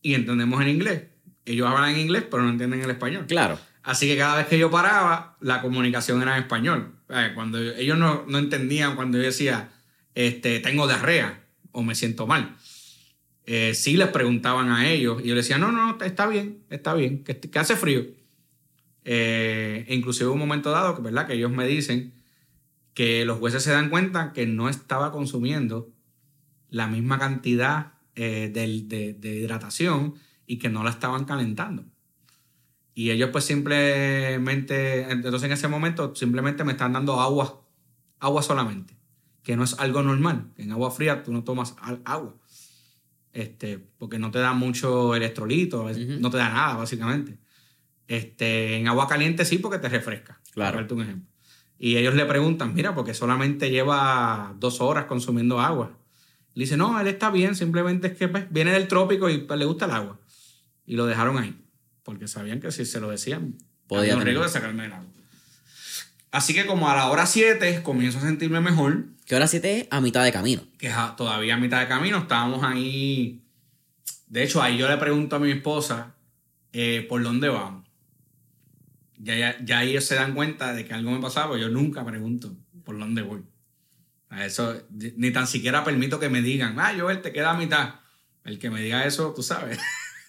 [0.00, 1.02] y entendemos en inglés.
[1.44, 3.26] Ellos hablan en inglés, pero no entienden el español.
[3.26, 3.58] Claro.
[3.82, 6.94] Así que cada vez que yo paraba, la comunicación era en español.
[7.08, 9.70] Eh, Cuando ellos no, no entendían cuando yo decía,
[10.14, 12.56] este, tengo diarrea o me siento mal.
[13.50, 16.92] Eh, sí les preguntaban a ellos y yo les decía, no, no, está bien, está
[16.92, 18.04] bien, que, que hace frío.
[19.04, 21.26] Eh, e inclusive un momento dado que, ¿verdad?
[21.26, 22.12] que ellos me dicen
[22.92, 25.90] que los jueces se dan cuenta que no estaba consumiendo
[26.68, 31.86] la misma cantidad eh, de, de- hidratación y que no la estaban calentando.
[32.92, 37.62] Y ellos pues simplemente, entonces en ese momento simplemente me están dando agua,
[38.20, 38.94] agua solamente,
[39.42, 40.52] que no es algo normal.
[40.58, 42.34] En agua fría tú no tomas agua,
[43.40, 45.88] este, porque no te da mucho electrolito,
[46.20, 47.38] no te da nada básicamente.
[48.06, 50.40] Este, en agua caliente sí porque te refresca.
[50.52, 50.72] Claro.
[50.72, 51.28] Para darte un ejemplo.
[51.78, 55.96] Y ellos le preguntan, mira, porque solamente lleva dos horas consumiendo agua.
[56.54, 59.58] Le dice, no, él está bien, simplemente es que pues, viene del trópico y pues,
[59.58, 60.18] le gusta el agua.
[60.84, 61.54] Y lo dejaron ahí,
[62.02, 63.56] porque sabían que si se lo decían,
[63.88, 65.07] Podía riesgo de sacarme el agua.
[66.30, 69.88] Así que como a la hora 7 comienzo a sentirme mejor, Que hora 7 es
[69.90, 70.62] a mitad de camino.
[70.78, 73.42] que todavía a mitad de camino estábamos ahí.
[74.26, 76.14] De hecho, ahí yo le pregunto a mi esposa,
[76.72, 77.86] eh, ¿por dónde vamos?
[79.16, 82.04] Ya, ya, ya ellos se dan cuenta de que algo me pasaba, pues yo nunca
[82.04, 82.54] pregunto
[82.84, 83.42] por dónde voy.
[84.30, 87.94] A eso, ni tan siquiera permito que me digan, ah, Joel, te queda a mitad.
[88.44, 89.78] El que me diga eso, tú sabes,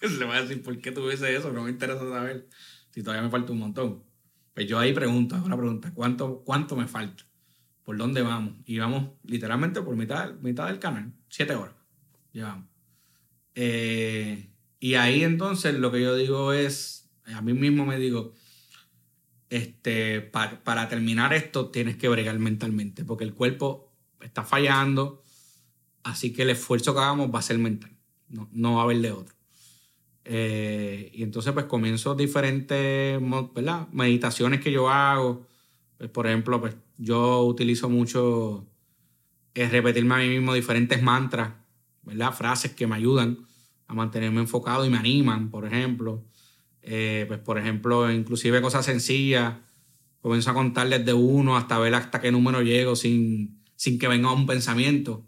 [0.00, 1.52] le voy a decir, ¿por qué tú dices eso?
[1.52, 2.48] No me interesa saber
[2.90, 4.02] si todavía me falta un montón.
[4.54, 7.24] Pues yo ahí pregunto, ahora pregunta, ¿cuánto, cuánto me falta?
[7.84, 8.54] ¿Por dónde vamos?
[8.66, 11.74] Y vamos literalmente por mitad, mitad del canal, siete horas
[12.32, 12.68] llevamos.
[13.54, 18.32] Eh, y ahí entonces lo que yo digo es, a mí mismo me digo,
[19.48, 25.24] este, pa- para terminar esto tienes que bregar mentalmente, porque el cuerpo está fallando,
[26.04, 27.96] así que el esfuerzo que hagamos va a ser mental,
[28.28, 29.34] no, no va a haber de otro.
[30.24, 33.18] Eh, y entonces pues comienzo diferentes
[33.54, 33.88] ¿verdad?
[33.92, 35.46] meditaciones que yo hago.
[35.98, 38.66] Pues, por ejemplo, pues yo utilizo mucho
[39.54, 41.52] eh, repetirme a mí mismo diferentes mantras,
[42.02, 42.32] ¿verdad?
[42.32, 43.38] frases que me ayudan
[43.86, 46.24] a mantenerme enfocado y me animan, por ejemplo.
[46.82, 49.54] Eh, pues por ejemplo, inclusive cosas sencillas.
[50.20, 54.32] Comienzo a contar desde uno hasta ver hasta qué número llego sin, sin que venga
[54.32, 55.26] un pensamiento.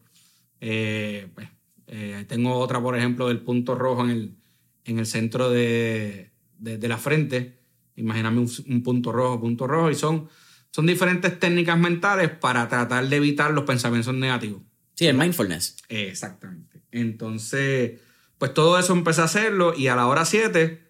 [0.60, 1.48] Eh, pues,
[1.88, 4.36] eh, tengo otra, por ejemplo, del punto rojo en el,
[4.84, 7.58] en el centro de, de- de la frente.
[7.96, 9.90] Imagíname un, un punto rojo, punto rojo.
[9.90, 10.28] Y son,
[10.70, 14.62] son diferentes técnicas mentales para tratar de evitar los pensamientos negativos.
[14.94, 15.76] Sí, el mindfulness.
[15.88, 16.82] Exactamente.
[16.90, 18.00] Entonces,
[18.38, 20.82] pues todo eso empecé a hacerlo y a la hora 7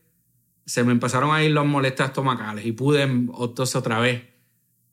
[0.65, 4.23] se me empezaron a ir los molestias estomacales y pude entonces otra vez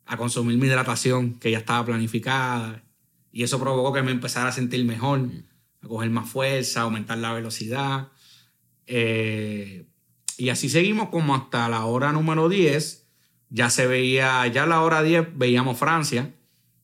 [0.06, 2.84] a consumir mi hidratación que ya estaba planificada
[3.32, 5.30] y eso provocó que me empezara a sentir mejor,
[5.82, 8.10] a coger más fuerza, aumentar la velocidad.
[8.92, 9.86] Eh,
[10.38, 13.08] y así seguimos como hasta la hora número 10.
[13.50, 16.34] Ya se veía, ya la hora 10 veíamos Francia,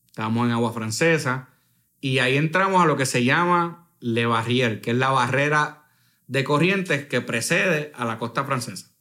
[0.06, 1.50] estábamos en agua francesa
[2.00, 5.86] y ahí entramos a lo que se llama Le Barrière, que es la barrera
[6.28, 8.92] de corrientes que precede a la costa francesa.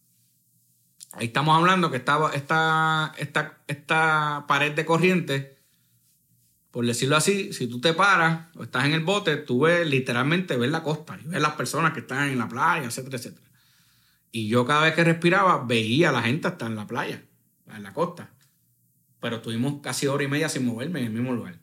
[1.12, 5.53] Ahí estamos hablando que esta, esta, esta, esta pared de corrientes,
[6.74, 10.56] por decirlo así, si tú te paras o estás en el bote, tú ves literalmente
[10.56, 13.46] ves la costa y ves las personas que están en la playa, etcétera, etcétera.
[14.32, 17.22] Y yo cada vez que respiraba veía a la gente hasta en la playa,
[17.72, 18.34] en la costa.
[19.20, 21.60] Pero estuvimos casi hora y media sin moverme en el mismo lugar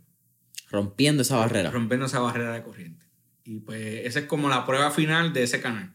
[0.70, 1.72] Rompiendo esa barrera.
[1.72, 3.06] rompiendo esa barrera de corriente.
[3.44, 5.94] Y pues esa es como la prueba final de ese canal,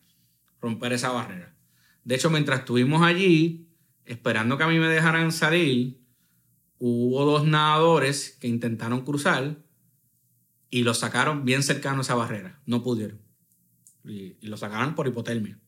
[0.60, 1.54] romper esa barrera.
[2.04, 3.66] De hecho, mientras estuvimos allí,
[4.04, 6.02] esperando que a mí me dejaran salir,
[6.79, 9.59] hubo dos nadadores que intentaron cruzar
[10.70, 12.61] y los sacaron bien cercano a esa barrera.
[12.66, 13.20] No pudieron.
[14.05, 15.59] Y, y lo sacaron por hipotermia.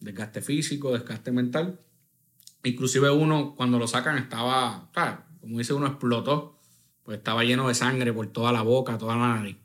[0.00, 1.80] Desgaste físico, desgaste mental.
[2.62, 4.90] Inclusive uno, cuando lo sacan, estaba,
[5.40, 6.58] como dice uno, explotó.
[7.02, 9.56] Pues estaba lleno de sangre por toda la boca, toda la nariz.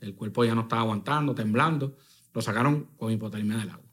[0.00, 1.96] El cuerpo ya no estaba aguantando, temblando.
[2.34, 3.86] Lo sacaron con hipotermia del agua.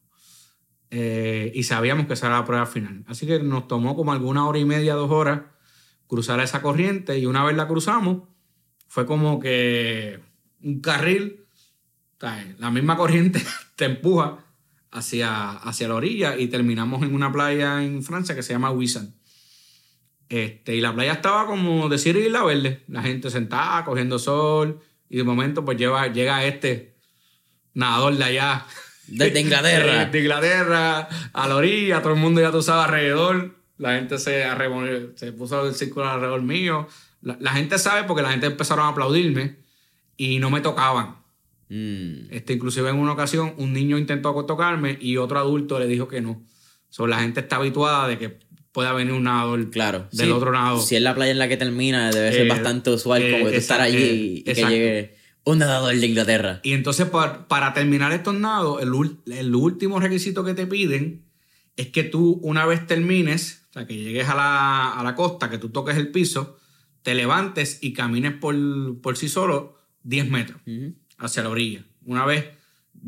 [0.89, 3.03] Eh, y sabíamos que esa era la prueba final.
[3.07, 5.41] Así que nos tomó como alguna hora y media, dos horas,
[6.07, 7.17] cruzar esa corriente.
[7.17, 8.23] Y una vez la cruzamos,
[8.87, 10.19] fue como que
[10.61, 11.45] un carril,
[12.57, 13.43] la misma corriente
[13.75, 14.39] te empuja
[14.91, 19.15] hacia, hacia la orilla y terminamos en una playa en Francia que se llama Wissan.
[20.29, 24.79] Este, y la playa estaba como decir Isla Verde, la gente sentada, cogiendo sol,
[25.09, 26.95] y de momento pues lleva, llega este
[27.73, 28.65] nadador de allá.
[29.07, 30.05] Desde Inglaterra.
[30.11, 34.45] de Inglaterra, a la orilla, todo el mundo ya tú sabes alrededor, la gente se,
[35.15, 36.87] se puso el círculo alrededor mío.
[37.21, 39.57] La, la gente sabe porque la gente empezaron a aplaudirme
[40.17, 41.17] y no me tocaban.
[41.69, 42.27] Mm.
[42.31, 46.21] Este, inclusive en una ocasión un niño intentó tocarme y otro adulto le dijo que
[46.21, 46.41] no.
[46.89, 48.39] So, la gente está habituada de que
[48.71, 50.07] pueda venir un nadador Claro.
[50.11, 50.79] del Sí, otro lado.
[50.81, 53.45] Si es la playa en la que termina, debe ser Eh, bastante usual eh, como
[53.45, 55.15] que tú estar allí eh, y, y que llegue
[55.45, 56.59] un nadador de Inglaterra.
[56.63, 58.91] Y entonces, para, para terminar estos nados, el,
[59.33, 61.25] el último requisito que te piden
[61.75, 65.49] es que tú, una vez termines, o sea, que llegues a la, a la costa,
[65.49, 66.59] que tú toques el piso,
[67.01, 68.55] te levantes y camines por,
[69.01, 70.61] por sí solo 10 metros
[71.17, 71.83] hacia la orilla.
[72.05, 72.45] Una vez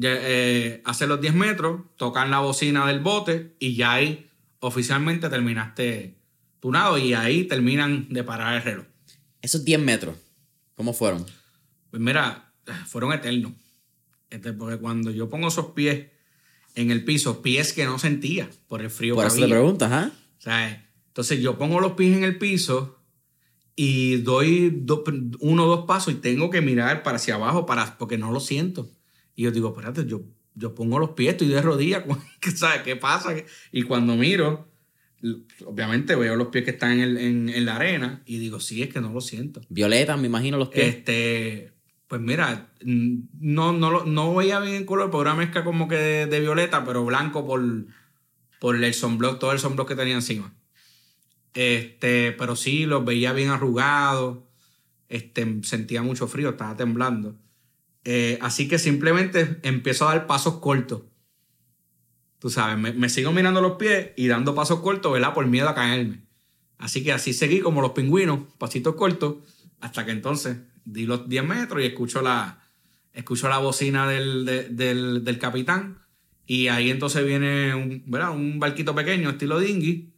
[0.01, 6.17] eh, hacer los 10 metros, tocar la bocina del bote y ya ahí oficialmente terminaste
[6.59, 8.85] tu nado y ahí terminan de parar el reloj.
[9.43, 10.15] Esos 10 metros,
[10.73, 11.27] ¿cómo fueron?
[11.91, 12.51] Pues mira,
[12.87, 13.51] fueron eternos.
[14.31, 16.07] Este, porque cuando yo pongo esos pies
[16.73, 19.55] en el piso, pies que no sentía por el frío Por que eso te había.
[19.57, 20.11] preguntas, ¿ah?
[20.41, 22.99] Sea, entonces yo pongo los pies en el piso
[23.75, 25.03] y doy do-
[25.39, 28.39] uno o dos pasos y tengo que mirar para hacia abajo para, porque no lo
[28.39, 28.89] siento.
[29.35, 30.21] Y yo digo, espérate, yo,
[30.53, 32.03] yo pongo los pies, estoy de rodillas,
[32.55, 33.33] ¿sabes qué pasa?
[33.71, 34.69] Y cuando miro,
[35.65, 38.81] obviamente veo los pies que están en, el- en- en la arena y digo, sí,
[38.81, 39.61] es que no lo siento.
[39.69, 40.95] Violeta, me imagino los pies.
[40.97, 41.73] Este,
[42.07, 46.25] pues mira, no, no, no veía bien el color, porque una mezcla como que de,
[46.27, 47.61] de violeta, pero blanco por,
[48.65, 50.51] por el sunblock, todo el sunblock que tenía encima.
[51.53, 54.39] Este, pero sí, los veía bien arrugados,
[55.07, 57.35] este, sentía mucho frío, estaba temblando.
[58.05, 61.03] Eh, así que simplemente empiezo a dar pasos cortos.
[62.39, 65.35] Tú sabes, me, me sigo mirando los pies y dando pasos cortos, ¿verdad?
[65.35, 66.23] Por miedo a caerme.
[66.79, 69.35] Así que así seguí como los pingüinos, pasitos cortos,
[69.79, 72.63] hasta que entonces di los 10 metros y escucho la,
[73.13, 75.99] escucho la bocina del, de- del, del capitán.
[76.47, 78.31] Y ahí entonces viene un, ¿verdad?
[78.31, 80.13] un barquito pequeño, estilo dinghy,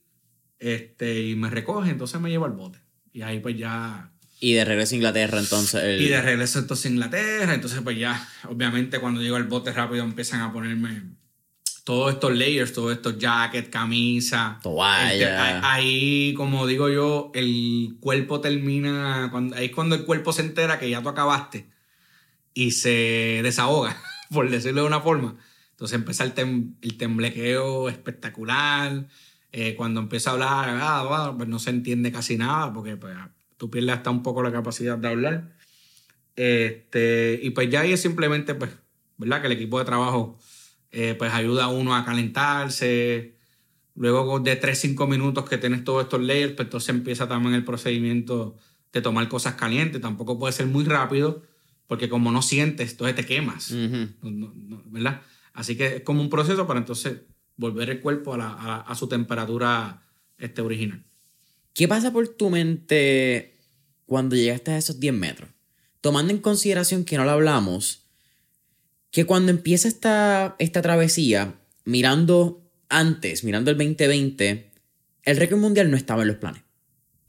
[0.60, 2.80] este, y me recoge, entonces me lleva al bote.
[3.14, 5.84] Y ahí pues ya Y de regreso a Inglaterra, entonces.
[5.84, 9.72] el- y de regreso entonces a Inglaterra, entonces pues ya, obviamente cuando llego al bote
[9.72, 11.04] rápido empiezan a ponerme
[11.84, 14.60] todos estos layers, todos estos jackets, camisa.
[14.62, 15.14] Toalla.
[15.14, 20.34] Este, ahí, ahí, como digo yo, el cuerpo termina, cuando, ahí es cuando el cuerpo
[20.34, 21.70] se entera que ya tú acabaste
[22.54, 23.96] y se desahoga,
[24.32, 25.38] por decirlo de una forma.
[25.78, 29.08] Entonces empieza el, tem- el temblequeo espectacular.
[29.52, 33.16] Eh, cuando empieza a hablar, ah, pues no se entiende casi nada porque pues,
[33.58, 35.54] tú pierdes hasta un poco la capacidad de hablar.
[36.36, 38.72] Este, y pues ya ahí es simplemente, pues,
[39.18, 39.42] ¿verdad?
[39.42, 40.40] Que el equipo de trabajo
[40.92, 43.36] eh, pues ayuda a uno a calentarse.
[43.96, 48.56] Luego de 3-5 minutos que tienes todos estos layers, pues entonces empieza también el procedimiento
[48.94, 50.02] de tomar cosas calientes.
[50.02, 51.44] Tampoco puede ser muy rápido
[51.88, 53.72] porque como no sientes, entonces te quemas.
[54.22, 55.22] No- no, ¿verdad?
[55.58, 57.18] Así que es como un proceso para entonces
[57.56, 60.04] volver el cuerpo a, la- a- a su temperatura
[60.38, 61.04] este, original.
[61.74, 63.56] ¿Qué pasa por tu mente
[64.06, 65.50] cuando llegaste a esos 10 metros?
[66.02, 68.04] Tomando en consideración que no lo hablamos,
[69.10, 71.56] que cuando empieza esta, esta travesía,
[71.86, 74.70] mirando antes, mirando el 2020,
[75.24, 76.62] el récord mundial no estaba en los planes.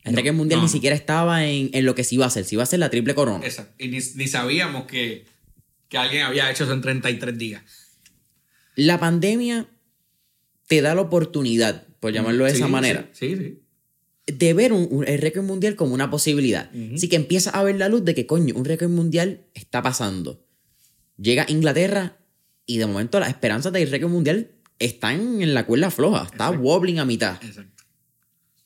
[0.04, 2.28] El No, récord mundial no, ni siquiera estaba en, en lo que se iba a
[2.28, 2.44] hacer.
[2.44, 3.44] Se iba a hacer la triple corona.
[3.46, 3.74] Exacto.
[3.82, 5.24] Y ni, ni sabíamos que,
[5.88, 7.62] que alguien había hecho eso en 33 días.
[8.80, 9.66] La pandemia
[10.68, 13.58] te da la oportunidad, por llamarlo de Sí, esa manera, Sí, sí.
[14.26, 16.70] de ver un, un- el récord mundial como una posibilidad.
[16.72, 16.94] Ujú.
[16.94, 20.44] Así que empiezas a ver la luz de que, coño, un récord mundial está pasando.
[21.16, 22.18] Llega a Inglaterra
[22.66, 26.60] y de momento las esperanzas del récord mundial están en la cuerda floja, está Exacto.
[26.60, 27.42] wobbling a mitad.
[27.42, 27.82] Exacto.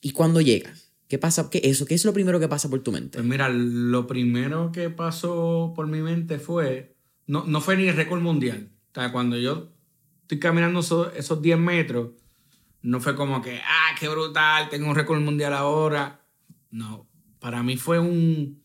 [0.03, 1.49] Y cuando llegas, ¿qué pasa?
[1.49, 3.17] ¿Qué, eso, ¿Qué es lo primero que pasa por tu mente?
[3.17, 6.97] Pues mira, lo primero que pasó por mi mente fue,
[7.27, 8.69] no, no fue ni el récord mundial.
[8.91, 9.73] O sea, cuando yo
[10.33, 12.13] estoy caminando esos, esos 10 metros,
[12.81, 16.25] no fue como que, ah, qué brutal, tengo un récord mundial ahora.
[16.71, 17.07] No,
[17.39, 18.63] para mí fue un,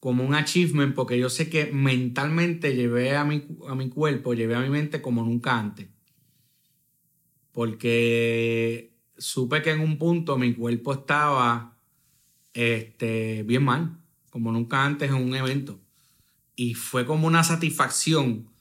[0.00, 4.56] como un achievement, porque yo sé que mentalmente llevé a mi, a mi cuerpo, llevé
[4.56, 5.88] a mi mente como nunca antes.
[7.52, 11.78] Porque supe que en un punto mi cuerpo estaba
[12.54, 13.98] este, bien mal,
[14.30, 15.78] como nunca antes en un evento.
[16.56, 18.51] Y fue como una satisfacción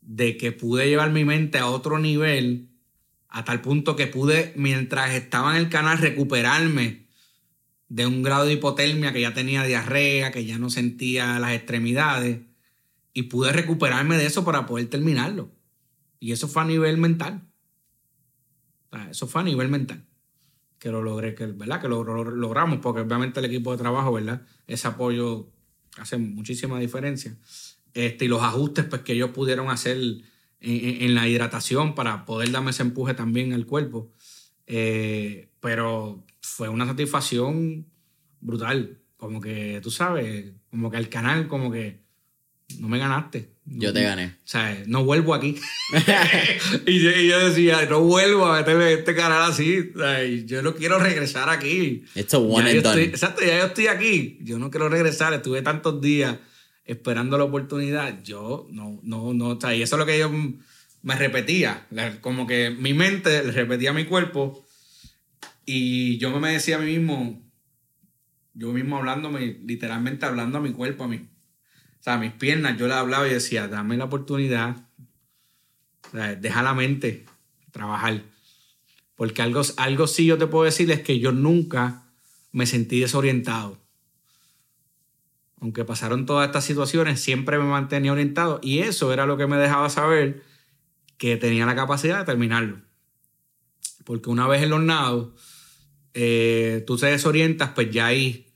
[0.00, 2.68] de que pude llevar mi mente a otro nivel,
[3.28, 7.06] a tal punto que pude, mientras estaba en el canal, recuperarme
[7.88, 12.40] de un grado de hipotermia, que ya tenía diarrea, que ya no sentía las extremidades,
[13.12, 15.50] y pude recuperarme de eso para poder terminarlo.
[16.20, 17.48] Y eso fue a nivel mental.
[19.10, 20.04] Eso fue a nivel mental
[20.80, 21.80] que lo logré, que, ¿verdad?
[21.80, 24.46] Que lo- logramos, porque obviamente el equipo de trabajo, ¿verdad?
[24.66, 25.52] Ese apoyo
[25.98, 27.36] hace muchísima diferencia.
[27.94, 30.22] Este, y los ajustes pues, que ellos pudieron hacer en,
[30.60, 34.12] en- la hidratación para poder darme ese empuje también al cuerpo.
[34.66, 37.86] Eh, pero fue una satisfacción
[38.40, 38.98] brutal.
[39.16, 42.00] Como que, tú sabes, como que al canal, como que
[42.78, 43.50] no me ganaste.
[43.66, 44.26] Yo te gané.
[44.26, 45.56] O sea, no vuelvo aquí.
[46.86, 49.90] y, yo, y yo decía, no vuelvo a meterme este canal así.
[49.94, 52.04] O sea, yo no quiero regresar aquí.
[52.14, 53.00] Esto one Ya and done.
[53.02, 54.38] estoy- exacto, ya yo estoy aquí.
[54.42, 55.32] Yo no quiero regresar.
[55.34, 56.36] Estuve tantos días
[56.90, 58.22] esperando la oportunidad.
[58.22, 59.48] Yo no, no, no.
[59.48, 60.30] O sea, y eso es lo que yo
[61.02, 61.86] me repetía.
[62.20, 64.64] Como que mi mente le repetía a mi cuerpo.
[65.64, 67.40] Y yo me decía a mí mismo,
[68.54, 72.76] yo mismo hablándome, literalmente hablando a mi cuerpo, a mi, o sea, a mis piernas,
[72.76, 74.76] yo le hablaba y decía, dame la oportunidad,
[76.08, 77.24] O sea, deja la mente
[77.70, 78.22] trabajar.
[79.14, 82.06] Porque algo, algo sí yo te puedo decir es que yo nunca
[82.50, 83.78] me sentí desorientado.
[85.60, 89.58] Aunque pasaron todas estas situaciones, siempre me mantenía orientado y eso era lo que me
[89.58, 90.42] dejaba saber
[91.18, 92.80] que tenía la capacidad de terminarlo.
[94.04, 95.28] Porque una vez en los nados,
[96.14, 98.54] eh, tú te desorientas, pues ya ahí,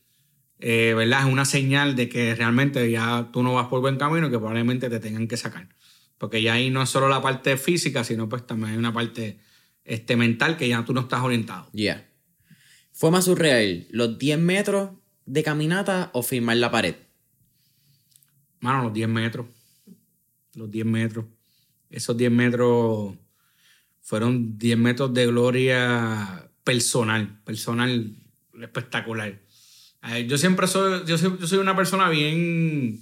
[0.60, 1.26] eh, ¿verdad?
[1.26, 4.38] Es una señal de que realmente ya tú no vas por buen camino y que
[4.38, 5.68] probablemente te tengan que sacar.
[6.16, 9.38] Porque ya ahí no es solo la parte física, sino pues también hay una parte
[9.84, 11.68] este, mental que ya tú no estás orientado.
[11.74, 12.08] Ya.
[12.92, 14.90] Fue más surreal, los 10 metros
[15.26, 16.96] de caminata o firmar la pared.
[18.60, 19.46] Mano, los 10 metros.
[20.54, 21.26] Los 10 metros.
[21.90, 23.14] Esos 10 metros
[24.00, 28.14] fueron 10 metros de gloria personal, personal
[28.60, 29.38] espectacular.
[30.26, 33.00] Yo siempre soy, yo soy, yo soy una persona bien,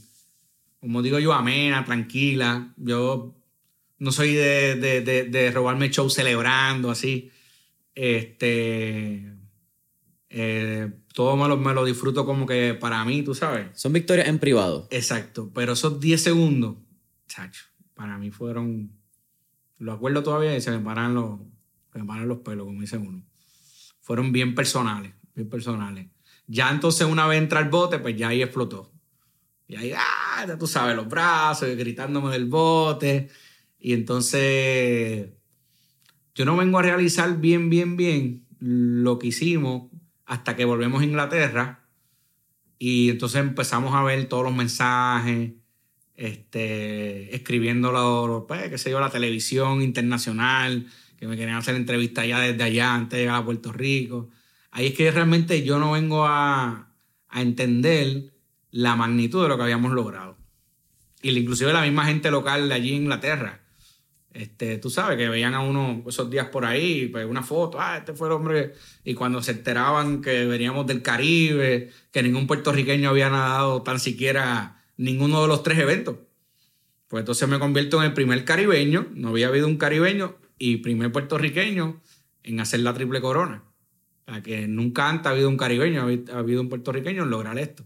[0.80, 2.72] como digo yo, amena, tranquila.
[2.76, 3.34] Yo
[3.98, 7.30] no soy de, de, de, robarme show celebrando así.
[7.94, 9.31] Este.
[10.34, 13.66] Eh, todo me lo, me lo, disfruto como que para mí, tú sabes.
[13.78, 14.88] Son victorias en privado.
[14.90, 15.50] Exacto.
[15.54, 16.76] Pero esos 10 segundos,
[17.28, 18.90] chacho, para mí fueron.
[19.78, 21.38] Lo acuerdo todavía y se me paran los,
[21.92, 23.22] me paran los pelos, como dice uno.
[24.00, 26.08] Fueron bien personales, bien personales.
[26.46, 28.90] Ya entonces, una vez entra al bote, pues ya ahí explotó.
[29.68, 33.28] Y ahí, ah, ya tú sabes, los brazos, gritándome del bote.
[33.78, 35.28] Y entonces
[36.34, 39.91] yo no vengo a realizar bien, bien, bien lo que hicimos
[40.32, 41.80] hasta que volvemos a Inglaterra.
[42.78, 45.52] Y entonces empezamos a ver todos los mensajes,
[46.16, 50.86] este, escribiéndolo, pues, qué sé yo, la televisión internacional,
[51.18, 54.30] que me querían hacer entrevistas ya desde allá antes de llegar a Puerto Rico.
[54.70, 56.88] Ahí es que realmente yo no vengo a,
[57.28, 58.32] a entender
[58.70, 60.38] la magnitud de lo que habíamos logrado.
[61.20, 63.61] Y inclusive la misma gente local de allí en Inglaterra
[64.34, 67.98] este, tú sabes, que veían a uno esos días por ahí, pues una foto, ah,
[67.98, 68.74] este fue el hombre,
[69.04, 74.82] y cuando se enteraban que veníamos del Caribe, que ningún puertorriqueño había nadado tan siquiera
[74.96, 76.16] ninguno de los tres eventos.
[77.08, 81.10] Pues entonces me convierto en el primer caribeño, no había habido un caribeño, y primer
[81.12, 82.00] puertorriqueño
[82.44, 83.64] en hacer la triple corona.
[84.26, 87.58] O sea, que nunca antes ha habido un caribeño, ha habido un puertorriqueño en lograr
[87.58, 87.84] esto.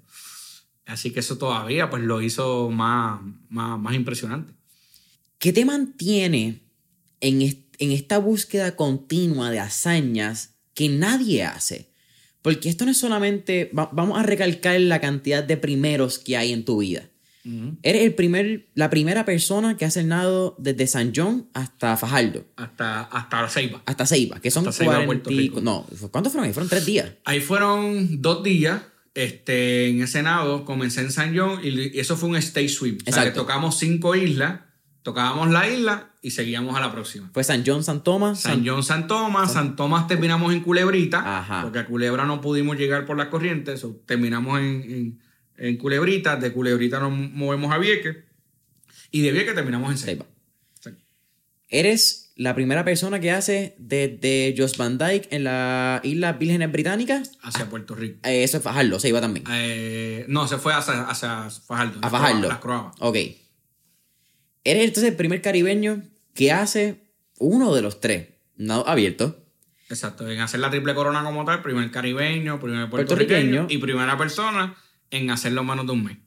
[0.84, 4.55] Así que eso todavía pues lo hizo más, más, más impresionante.
[5.38, 6.62] ¿Qué te mantiene
[7.20, 11.90] en, en esta búsqueda continua de hazañas que nadie hace?
[12.46, 16.64] Porque esto no es solamente, vamos a recalcar la cantidad de primeros que hay en
[16.64, 17.10] tu vida.
[17.82, 22.44] Eres el primer, la primera persona que hace el nado desde San John hasta Fajardo.
[22.56, 23.82] Hasta, hasta Ceiba.
[23.86, 26.52] Hasta Ceiba, que son 40 No, ¿cuántos fueron ahí?
[26.52, 27.12] Fueron tres días.
[27.24, 28.82] Ahí fueron dos días.
[29.14, 33.08] Este, en ese nado comencé en San John y eso fue un stage sweep.
[33.08, 34.60] O sea, que tocamos cinco islas
[35.06, 37.30] Tocábamos la isla y seguíamos a la próxima.
[37.32, 38.40] Fue San John, San Tomás.
[38.40, 39.52] San, John, San Tomás.
[39.52, 41.62] San Tomás terminamos en Culebrita.
[41.62, 43.86] Porque a Culebra no pudimos llegar por las corrientes.
[44.04, 45.20] terminamos en,
[45.58, 46.34] en, Culebrita.
[46.34, 48.16] De Culebrita nos movemos a Vieques.
[49.12, 50.26] Y de Vieques terminamos en Ceiba.
[51.68, 57.30] Eres la primera persona que hace desde Jos Van Dyke en la isla Vírgenes Británicas
[57.42, 58.18] hacia Puerto Rico.
[58.24, 59.46] Eh, eso es Fajardo, se iba también.
[59.52, 62.00] Eh, no, se fue hacia, hacia Fajardo.
[62.02, 62.48] A Fajardo.
[62.48, 62.96] Las Croabas.
[62.98, 63.16] Ok.
[64.66, 66.02] Eres entonces el primer caribeño
[66.34, 67.00] que hace
[67.38, 69.46] uno de los tres, no abierto.
[69.88, 74.74] Exacto, en hacer la triple corona como tal, primer caribeño, primer puertorriqueño, y primera persona
[75.12, 76.18] en hacerlo menos de un mes.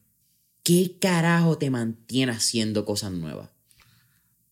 [0.63, 3.49] ¿Qué carajo te mantiene haciendo cosas nuevas?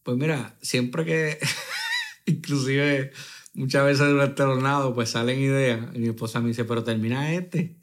[0.04, 1.40] Pues mira, siempre que,
[2.26, 3.14] inclusive
[3.54, 7.32] muchas veces durante el nado, pues salen ideas, y mi esposa me dice, pero termina
[7.32, 7.78] este,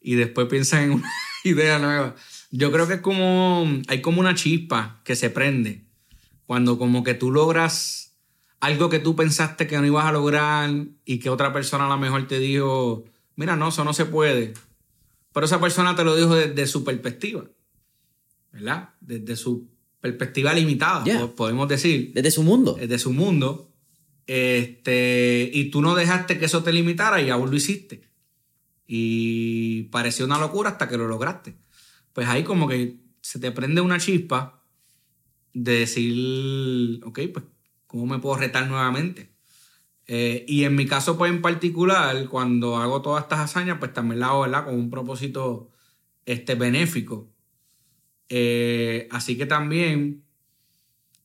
[0.00, 1.12] y después piensa en una
[1.42, 2.14] idea nueva.
[2.52, 3.66] Yo creo que es como.
[3.88, 5.84] Hay como una chispa que se prende.
[6.46, 8.14] Cuando como que tú logras
[8.60, 10.70] algo que tú pensaste que no ibas a lograr
[11.04, 14.52] y que otra persona a lo mejor te dijo, mira, no, eso no se puede.
[15.32, 17.44] Pero esa persona te lo dijo desde su perspectiva.
[18.52, 18.90] ¿Verdad?
[19.00, 19.66] Desde su
[20.00, 22.12] perspectiva limitada, podemos decir.
[22.12, 22.76] Desde su mundo.
[22.78, 23.70] Desde su mundo.
[24.26, 28.10] Este, y tú no dejaste que eso te limitara y aún lo hiciste.
[28.86, 31.56] Y pareció una locura hasta que lo lograste
[32.12, 34.62] pues ahí como que se te prende una chispa
[35.54, 37.44] de decir, ok, pues,
[37.86, 39.32] ¿cómo me puedo retar nuevamente?
[40.06, 44.20] Eh, y en mi caso, pues en particular, cuando hago todas estas hazañas, pues también
[44.20, 44.64] la hago, ¿verdad?
[44.64, 45.70] Con un propósito
[46.26, 47.28] este, benéfico.
[48.28, 50.24] Eh, así que también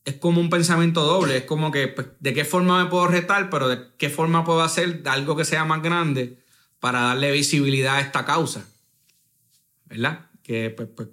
[0.06, 3.50] es como un pensamiento doble, es como que, pues, ¿de qué forma me puedo retar?
[3.50, 6.40] Pero ¿de qué forma puedo hacer algo que sea más grande
[6.80, 8.70] para darle visibilidad a esta causa?
[9.86, 10.28] ¿Verdad?
[10.48, 11.10] Que pues, pues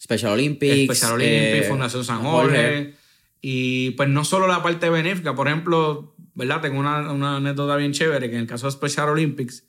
[0.00, 2.94] Special Olympics, Special Olympics, eh, Fundación San Jorge,
[3.40, 6.60] Y pues no solo la parte benéfica, por ejemplo, ¿verdad?
[6.60, 9.64] Tengo una, una anécdota bien chévere que en el caso de Special Olympics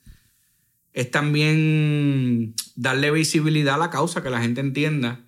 [0.92, 5.24] es también darle visibilidad a la causa, que la gente entienda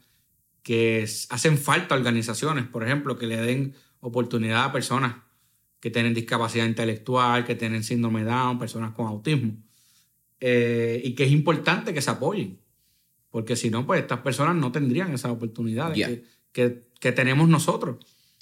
[0.63, 5.17] que hacen falta organizaciones, por ejemplo, que le den oportunidad a personas
[5.81, 9.57] que tienen discapacidad intelectual, que tienen síndrome de Down, personas con autismo.
[10.41, 12.61] Eh, y que es importante que se apoyen,
[13.35, 16.23] porque si no, pues estas personas no tendrían esas oportunidades
[16.53, 17.97] que, que, tenemos nosotros.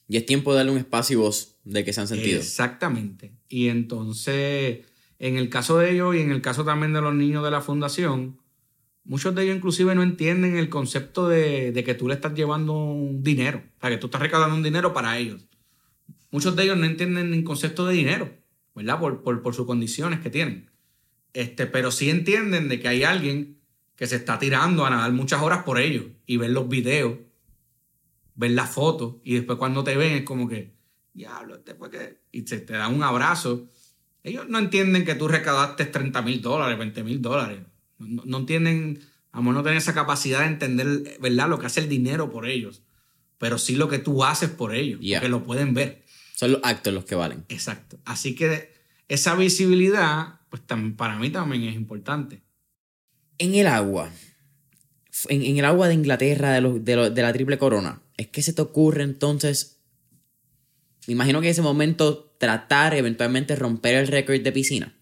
[0.07, 2.39] Y es tiempo de darle un espacio y voz de que se han sentido.
[2.39, 3.33] Exactamente.
[3.49, 4.81] Y entonces,
[5.19, 7.63] en el caso de ellos y en el caso también de los niños de la
[7.63, 8.39] fundación,
[9.03, 12.75] muchos de ellos inclusive no entienden el concepto de, de que tú le estás llevando
[12.75, 15.47] un dinero, o sea, que tú estás recaudando un dinero para ellos
[16.31, 18.31] muchos de ellos no entienden el concepto de dinero,
[18.75, 18.99] ¿verdad?
[18.99, 20.71] Por, por, sus condiciones que tienen.
[21.33, 23.62] Este, pero sí entienden de que hay alguien
[23.97, 27.19] que se está tirando a nadar muchas horas por ellos y ver los videos,
[28.35, 30.75] ver las fotos y después cuando te ven es como que,
[31.13, 32.23] diablo, después que...
[32.33, 33.69] Y se te da un abrazo.
[34.23, 37.61] Ellos no entienden que tú recaudaste 30 mil dólares, 20 mil dólares.
[37.99, 39.01] No, entienden,
[39.33, 41.49] vamos, no tienen esa capacidad de entender, ¿verdad?
[41.49, 42.83] Lo que hace el dinero por ellos.
[43.39, 46.05] Pero sí lo que tú haces por ellos, que lo pueden ver.
[46.35, 47.45] Son los actos los que valen.
[47.49, 48.01] Exacto.
[48.05, 48.73] Así que
[49.09, 50.63] esa visibilidad, pues
[50.97, 52.42] para mí también es importante.
[53.39, 54.11] En el agua,
[55.29, 59.03] en, el agua de Inglaterra, de, de, la triple corona, ¿es que se te ocurre
[59.03, 59.81] entonces,
[61.07, 64.99] me imagino que en ese momento tratar eventualmente romper el récord de piscina?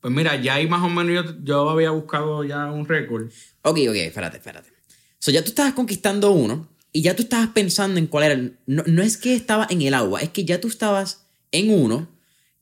[0.00, 3.30] Pues mira, ya ahí más o menos yo, yo había buscado ya un récord.
[3.62, 4.70] Ok, ok, espérate, espérate.
[5.18, 8.50] So ya tú estabas conquistando uno, y ya tú estabas pensando en cuál era.
[8.66, 12.08] No, es que estaba en el agua, es que ya tú estabas en uno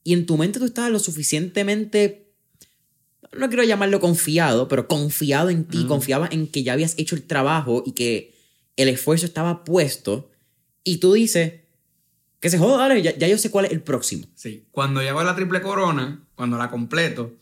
[0.04, 2.19] y en tu mente tú estabas lo suficientemente.
[3.32, 7.22] No quiero llamarlo confiado, pero confiado en ti, confiaba en que ya habías hecho el
[7.22, 8.34] trabajo y que
[8.76, 10.30] el esfuerzo estaba puesto.
[10.82, 11.60] Y tú dices,
[12.40, 14.26] que se joda, dale, ya, ya, yo sé cuál es el próximo.
[14.34, 17.36] Sí, cuando llego a la triple corona, cuando la completo,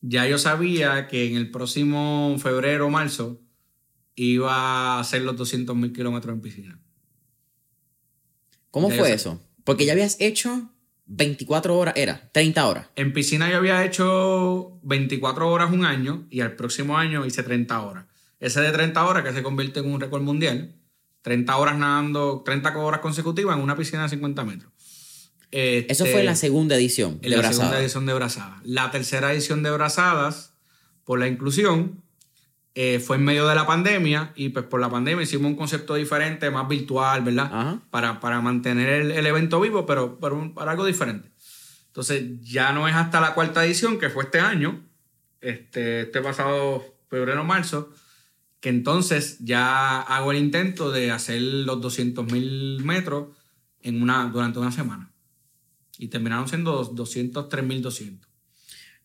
[0.00, 3.40] ya yo sabía que en el próximo febrero o marzo
[4.14, 4.54] iba
[4.96, 6.80] a hacer los 200 mil kilómetros en piscina.
[8.70, 9.40] ¿Cómo fue eso?
[9.64, 10.70] Porque ya habías hecho
[11.12, 12.86] 24 horas, era 30 horas.
[12.94, 17.82] En piscina yo había hecho 24 horas un año y al próximo año hice 30
[17.82, 18.04] horas.
[18.38, 20.76] Ese de 30 horas que se convierte en un récord mundial.
[21.22, 24.72] 30 horas nadando, 30 horas consecutivas en una piscina de 50 metros.
[25.50, 28.60] Eso fue la este, segunda edición de La segunda edición de Brazadas.
[28.64, 30.54] La tercera edición de Brazadas,
[31.04, 32.04] por la inclusión,
[32.74, 35.96] eh, fue en medio de la pandemia y pues por la pandemia hicimos un concepto
[35.96, 37.80] diferente, más virtual, ¿verdad?
[37.90, 41.30] Para, para, mantener el, evento vivo, pero, para algo diferente.
[41.88, 44.84] Entonces ya no es hasta la cuarta edición, que fue este año,
[45.40, 47.92] este, este pasado febrero marzo,
[48.60, 53.28] que entonces ya hago el intento de hacer los 200 mil metros
[53.82, 55.10] en una, durante una semana.
[55.98, 58.29] Y terminaron siendo 203.200.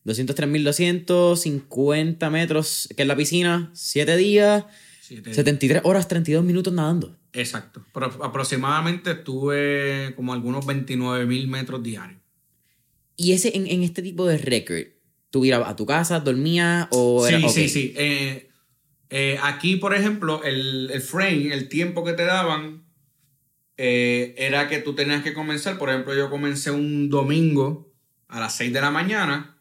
[0.05, 4.65] 203.250 metros, que es la piscina, 7 días,
[5.01, 7.17] 73 horas, 32 minutos nadando.
[7.33, 7.83] Exacto.
[7.93, 12.19] Pero aproximadamente estuve como algunos 29.000 metros diarios.
[13.17, 14.83] ¿Y ese en, este tipo de récord?
[15.31, 17.93] ¿Tú ibas a tu casa, dormías o Sí, sí, sí.
[17.97, 18.49] Eh,
[19.09, 22.85] eh, aquí, por ejemplo, el, el, frame, el tiempo que te daban,
[23.77, 25.77] eh, era que tú tenías que comenzar.
[25.77, 27.93] Por ejemplo, yo comencé un domingo
[28.27, 29.54] a las 6 de la mañana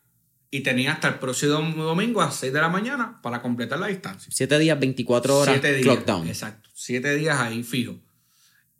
[0.54, 4.30] y tenía hasta el próximo domingo a 6 de la mañana para completar la distancia.
[4.32, 7.98] 7 días, 24 horas, Siete días, Exacto, 7 días ahí fijo.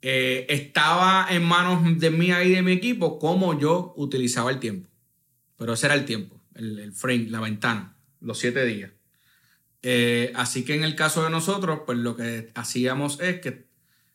[0.01, 4.87] Eh, estaba en manos de mí y de mi equipo cómo yo utilizaba el tiempo.
[5.57, 8.91] Pero ese era el tiempo, el, frame, la ventana, los 7 días.
[9.81, 13.65] Eh, así que en el caso de nosotros, pues lo que hacíamos es que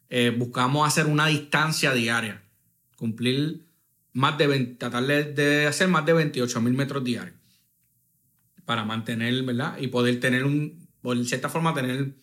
[0.08, 2.42] eh, buscamos hacer una distancia diaria,
[2.96, 3.66] cumplir
[4.14, 4.48] más de
[4.78, 7.38] tratar de hacer más de 28 mil metros diarios
[8.64, 9.78] para mantener, ¿verdad?
[9.78, 12.14] Y poder tener un, por cierta forma, tener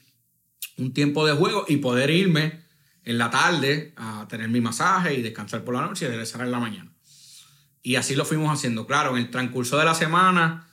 [0.77, 2.61] un tiempo de juego y poder irme
[3.03, 6.51] en la tarde a tener mi masaje y descansar por la noche y regresar en
[6.51, 6.91] la mañana.
[7.81, 8.85] Y así lo fuimos haciendo.
[8.85, 10.67] Claro, en el transcurso de la semana,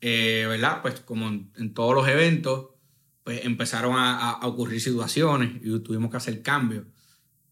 [0.00, 0.80] eh, ¿verdad?
[0.80, 2.68] Pues como en, todos los eventos,
[3.24, 6.84] pues empezaron a, ocurrir situaciones y tuvimos que hacer cambios.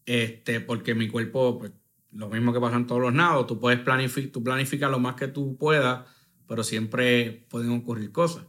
[0.05, 1.71] Este, porque mi cuerpo, pues,
[2.13, 5.15] lo mismo que pasa en todos los nados, tú puedes planificar, tú planificas lo más
[5.15, 6.05] que tú puedas
[6.47, 8.43] pero siempre pueden ocurrir cosas.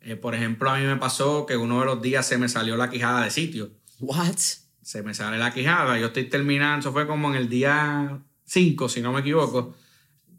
[0.00, 2.76] Eh, por ejemplo, a mí me pasó que uno de los días se me salió
[2.76, 3.72] la quijada de sitio.
[3.98, 4.36] What?
[4.82, 5.98] Se me sale la quijada.
[5.98, 9.74] Yo estoy terminando, eso fue como en el día 5, si no me equivoco.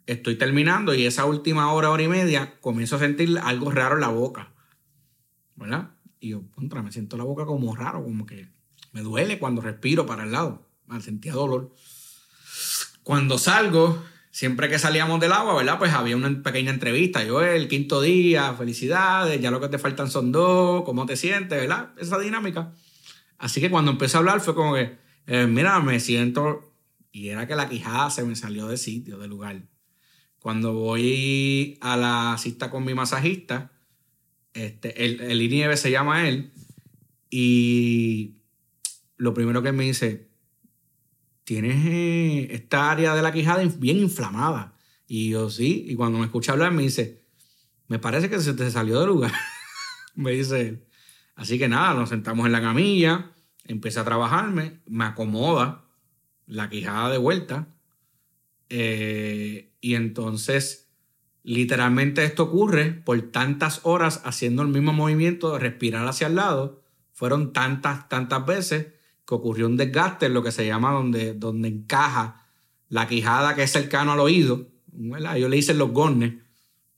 [0.06, 4.02] Estoy terminando y esa última hora, hora y media, comienzo a sentir algo raro en
[4.02, 4.54] la boca.
[5.56, 5.92] ¿Verdad?
[6.20, 8.50] Y yo, contra, me siento la boca como raro, como que
[8.94, 10.70] me duele cuando respiro para el lado.
[11.02, 11.76] sentía dolor.
[13.04, 14.02] Cuando salgo,
[14.38, 15.80] siempre que salíamos del agua, ¿verdad?
[15.80, 17.24] Pues había una pequeña entrevista.
[17.24, 21.60] Yo, el quinto día, felicidades, ya lo que te faltan son dos, ¿cómo te sientes,
[21.60, 21.90] verdad?
[21.98, 22.72] Esa dinámica.
[23.40, 26.72] Así que cuando empecé a hablar fue como que, eh, mira, me siento...
[27.12, 29.64] Y era que la quijada se me salió de sitio, de lugar.
[30.38, 33.72] Cuando voy a la cita con mi masajista,
[34.54, 36.52] este, el, el INIEVE se llama él,
[37.32, 38.36] y
[39.16, 40.27] lo primero que me dice,
[41.48, 44.74] tienes eh, esta área de la quijada bien inflamada.
[45.08, 47.24] Y yo sí, y cuando me escucha hablar me dice,
[47.88, 49.32] me parece que se te salió de lugar,
[50.16, 50.88] me dice él.
[51.36, 53.32] Así que nada, nos sentamos en la camilla,
[53.64, 55.86] empieza a trabajarme, me acomoda
[56.48, 57.70] la quijada de vuelta.
[58.68, 60.90] Eh, y entonces,
[61.44, 66.84] literalmente esto ocurre por tantas horas haciendo el mismo movimiento de respirar hacia el lado.
[67.14, 68.97] Fueron tantas, tantas veces
[69.28, 72.46] que ocurrió un desgaste en lo que se llama donde, donde encaja
[72.88, 74.70] la quijada que es cercano al oído.
[74.88, 75.36] ¿verdad?
[75.36, 76.36] Yo le hice los gornes,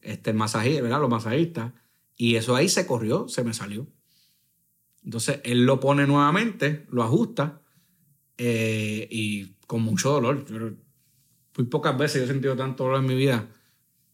[0.01, 1.01] este, el masajista, ¿verdad?
[1.01, 1.73] Los masajistas.
[2.15, 3.87] Y eso ahí se corrió, se me salió.
[5.03, 7.61] Entonces él lo pone nuevamente, lo ajusta
[8.37, 10.45] eh, y con mucho dolor.
[11.57, 13.49] muy pocas veces he sentido tanto dolor en mi vida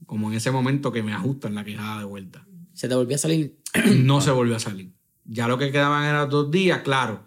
[0.05, 2.47] como en ese momento que me ajustan la quijada de vuelta.
[2.72, 3.59] ¿Se te volvió a salir?
[3.97, 4.93] no se volvió a salir.
[5.26, 7.26] Ya lo que quedaban eran dos días, claro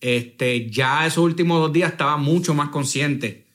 [0.00, 3.46] este, ya esos últimos dos días estaba mucho más consciente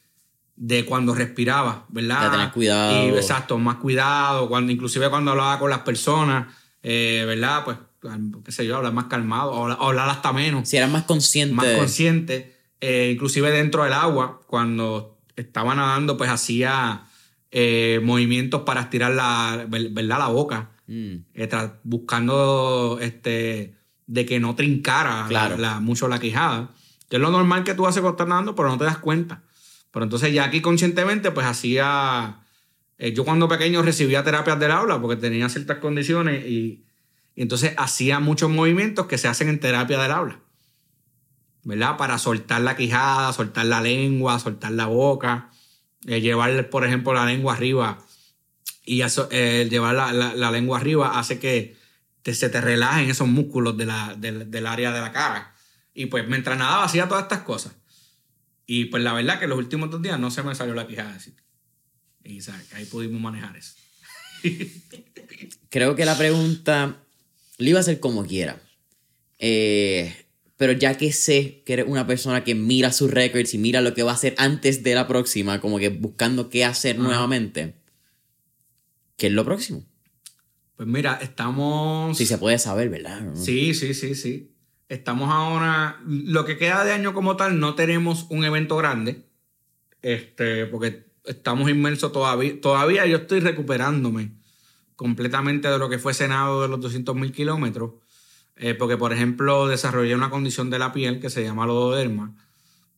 [0.55, 2.25] de cuando respiraba, ¿verdad?
[2.25, 3.07] De tener cuidado.
[3.07, 7.65] Y, exacto, más cuidado, cuando, inclusive cuando hablaba con las personas, eh, ¿verdad?
[7.65, 7.77] Pues,
[8.43, 10.69] qué sé yo, hablar más calmado, o hablar hasta menos.
[10.69, 11.55] Si eras más consciente.
[11.55, 17.05] Más consciente, eh, inclusive dentro del agua, cuando estaba nadando, pues hacía
[17.51, 20.19] eh, movimientos para estirar la, ¿verdad?
[20.19, 21.15] La boca, mm.
[21.83, 23.74] buscando, este
[24.07, 26.69] de que no trincara la, mucho la quijada,
[27.09, 29.43] que es lo normal que tú haces cuando estás nadando, pero no te das cuenta.
[29.91, 32.41] Pero entonces ya aquí conscientemente, pues hacía...
[32.97, 36.85] Eh, yo cuando pequeño recibía terapias del aula porque tenía ciertas condiciones y,
[37.35, 40.39] entonces hacía muchos movimientos que se hacen en terapia del aula.
[41.63, 41.97] ¿Verdad?
[41.97, 45.49] Para soltar la quijada, soltar la lengua, soltar la boca,
[46.05, 47.97] eh, llevar, por ejemplo, la lengua arriba.
[48.85, 51.75] Y eso, eh, llevar la, lengua arriba hace que,
[52.33, 55.53] se te relajen esos músculos de la, del área de la cara.
[55.93, 57.73] Y pues mientras nadaba hacía todas estas cosas.
[58.65, 61.17] Y pues la verdad que los últimos dos días no se me salió la quijada
[62.23, 62.39] Y
[62.73, 63.75] ahí pudimos manejar eso.
[65.69, 67.03] Creo que la pregunta
[67.57, 68.59] le iba a hacer como quiera.
[69.37, 70.25] Eh,
[70.57, 73.93] pero ya que sé que eres una persona que mira sus records y mira lo
[73.93, 77.75] que va a hacer antes de la próxima, como que buscando qué hacer nuevamente,
[79.17, 79.85] ¿qué es lo próximo?
[80.75, 82.17] Pues mira, estamos...
[82.17, 83.33] Sí, se puede saber, ¿verdad?
[83.35, 84.51] Sí, sí, sí, sí.
[84.89, 86.01] Estamos ahora...
[86.05, 89.25] Lo que queda de año como tal, no tenemos un evento grande,
[90.01, 92.59] este, porque estamos inmersos todavía.
[92.59, 94.31] Todavía yo estoy recuperándome
[94.95, 97.91] completamente de lo que fue Senado de los 200 mil kilómetros,
[98.55, 102.35] eh, porque por ejemplo desarrollé una condición de la piel que se llama lododerma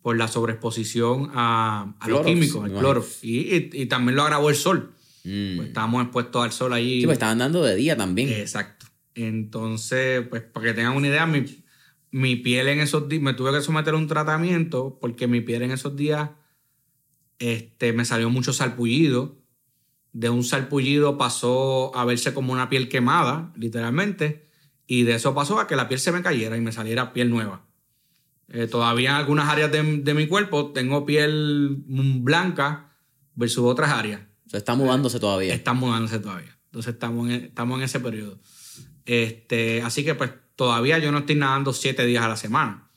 [0.01, 3.05] por la sobreexposición a, a los químicos, al cloro.
[3.21, 4.93] y, también lo agravó el sol.
[5.27, 5.57] Mm.
[5.57, 7.01] Pues estábamos expuestos al sol ahí.
[7.01, 8.29] Sí, pues estaban dando de día también.
[8.29, 8.85] Exacto.
[9.13, 11.45] Entonces, pues para que tengan una idea, mi,
[12.11, 15.63] mi piel en esos días, me tuve que someter a un tratamiento porque mi piel
[15.63, 16.29] en esos días
[17.39, 19.37] este, me salió mucho salpullido.
[20.13, 24.47] De un salpullido pasó a verse como una piel quemada, literalmente.
[24.87, 27.29] Y de eso pasó a que la piel se me cayera y me saliera piel
[27.29, 27.65] nueva.
[28.49, 32.95] Eh, todavía en algunas áreas de, de, mi cuerpo tengo piel blanca
[33.35, 34.21] versus otras áreas
[34.53, 35.53] está mudándose todavía.
[35.53, 36.57] Está mudándose todavía.
[36.65, 38.39] Entonces estamos en, estamos en ese periodo.
[39.05, 42.89] Este, así que pues todavía yo no estoy nadando siete días a la semana,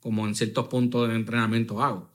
[0.00, 2.10] como en ciertos puntos de entrenamiento hago.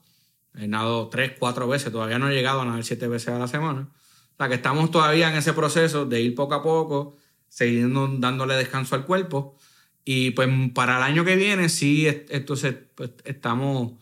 [0.54, 3.46] He nadado tres, cuatro veces, todavía no he llegado a nadar siete veces a la
[3.46, 3.90] semana.
[4.32, 7.16] O sea que estamos todavía en ese proceso de ir poco a poco,
[7.48, 7.88] seguir
[8.18, 9.56] dándole descanso al cuerpo.
[10.04, 13.92] Y pues para el año que viene sí, entonces pues, estamos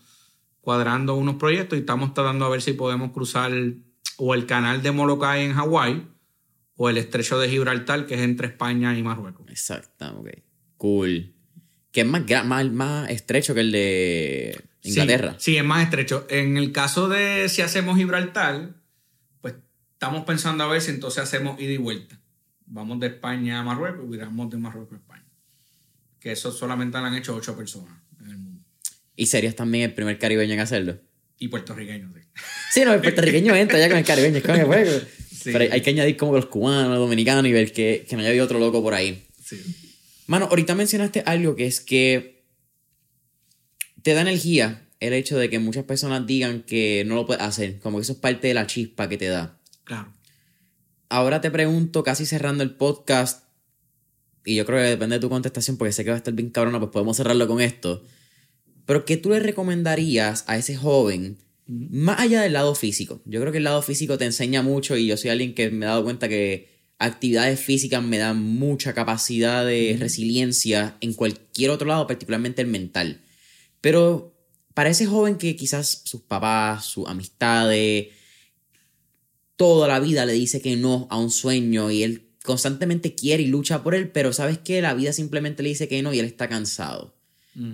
[0.60, 3.52] cuadrando unos proyectos y estamos tratando a ver si podemos cruzar
[4.16, 6.08] o el canal de Molokai en Hawái
[6.76, 9.46] o el estrecho de Gibraltar, que es entre España y Marruecos.
[9.48, 10.30] Exacto, ok.
[10.76, 11.34] Cool.
[11.92, 15.36] Que es más, más, más estrecho que el de Inglaterra.
[15.38, 16.26] Sí, es más estrecho.
[16.28, 18.74] En el caso de si hacemos Gibraltar,
[19.40, 19.54] pues
[19.92, 22.18] estamos pensando a ver si entonces hacemos ida y vuelta.
[22.66, 25.26] Vamos de España a Marruecos y viramos de Marruecos a España.
[26.18, 28.64] Que eso solamente lo han hecho ocho personas en el mundo.
[29.14, 30.98] ¿Y serías también el primer caribeño en hacerlo?
[31.44, 32.20] Y puertorriqueño, sí.
[32.72, 34.98] Sí, no, el puertorriqueño entra ya con el caribeño, con el juego.
[35.44, 38.42] Pero hay que añadir como los cubanos, los dominicanos y ver que, que no haya
[38.42, 39.26] otro loco por ahí.
[39.44, 39.60] Sí.
[40.26, 42.46] Mano, ahorita mencionaste algo que es que
[44.02, 47.78] te da energía el hecho de que muchas personas digan que no lo puedes hacer,
[47.78, 49.60] como que eso es parte de la chispa que te da.
[49.84, 50.14] Claro.
[51.10, 53.44] Ahora te pregunto, casi cerrando el podcast,
[54.46, 56.48] y yo creo que depende de tu contestación, porque sé que va a estar bien
[56.48, 58.02] cabrona, pues podemos cerrarlo con esto.
[58.86, 63.22] Pero, ¿qué tú le recomendarías a ese joven, más allá del lado físico?
[63.24, 65.86] Yo creo que el lado físico te enseña mucho y yo soy alguien que me
[65.86, 71.86] he dado cuenta que actividades físicas me dan mucha capacidad de resiliencia en cualquier otro
[71.86, 73.20] lado, particularmente el mental.
[73.80, 74.34] Pero
[74.74, 78.08] para ese joven que quizás sus papás, sus amistades,
[79.56, 83.46] toda la vida le dice que no a un sueño y él constantemente quiere y
[83.46, 86.26] lucha por él, pero sabes que la vida simplemente le dice que no y él
[86.26, 87.14] está cansado.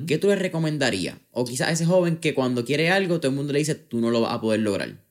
[0.07, 1.19] ¿Qué tú le recomendarías?
[1.31, 4.01] O quizás a ese joven que cuando quiere algo todo el mundo le dice tú
[4.01, 5.03] no lo vas a poder lograr.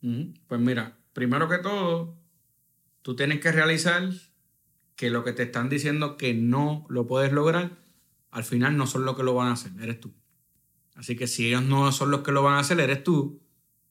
[0.00, 2.16] Pues mira, primero que todo,
[3.02, 4.08] tú tienes que realizar
[4.94, 7.72] que lo que te están diciendo que no lo puedes lograr,
[8.30, 10.14] al final no son los que lo van a hacer, eres tú.
[10.94, 13.42] Así que si ellos no son los que lo van a hacer, eres tú,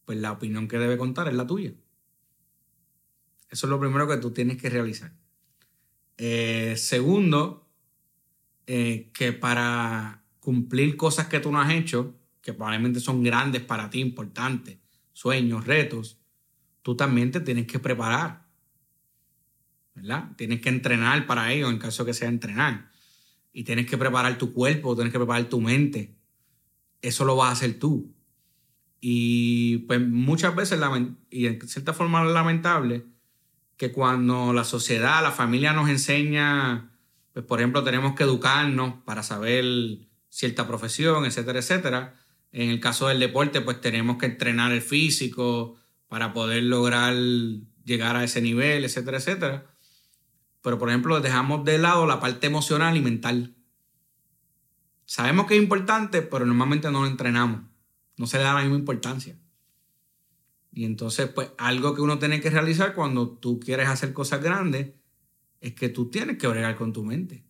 [0.05, 1.73] pues la opinión que debe contar es la tuya.
[3.51, 5.13] Eso es lo primero que tú tienes que realizar.
[6.17, 7.64] Eh, segundo,
[8.67, 13.89] eh, que para cumplir cosas que tú no has hecho, que probablemente son grandes para
[13.89, 14.77] ti, importantes,
[15.13, 16.19] sueños, retos,
[16.81, 18.45] tú también te tienes que preparar.
[19.95, 20.31] ¿Verdad?
[20.35, 22.91] Tienes que entrenar para ello, en caso que sea entrenar.
[23.53, 26.15] Y tienes que preparar tu cuerpo, tienes que preparar tu mente.
[27.01, 28.13] Eso lo vas a hacer tú.
[28.99, 30.79] Y pues muchas veces,
[31.29, 33.05] y en cierta forma lamentable,
[33.77, 36.91] que cuando la sociedad, la familia nos enseña,
[37.35, 39.65] pues por ejemplo, tenemos que educarnos para saber
[40.29, 42.15] cierta profesión, etcétera, etcétera.
[42.53, 45.75] En el caso del deporte, pues tenemos que entrenar el físico
[46.07, 47.13] para poder lograr
[47.83, 49.65] llegar a ese nivel, etcétera, etcétera.
[50.61, 53.53] Pero por ejemplo, dejamos de lado la parte emocional y mental.
[55.03, 57.63] Sabemos que es importante, pero normalmente no lo entrenamos.
[58.15, 59.37] No se le da la misma importancia.
[60.71, 64.93] Y entonces, pues algo que uno tiene que realizar cuando tú quieres hacer cosas grandes
[65.67, 67.45] es que tú tienes que bregar con tu mente.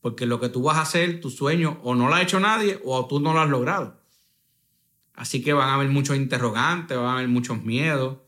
[0.00, 2.80] Porque lo que tú vas a hacer, tu sueño, o no lo ha hecho nadie
[2.84, 4.00] o tú no lo has logrado.
[5.14, 8.18] Así que van a haber muchos interrogantes, van a haber muchos miedos.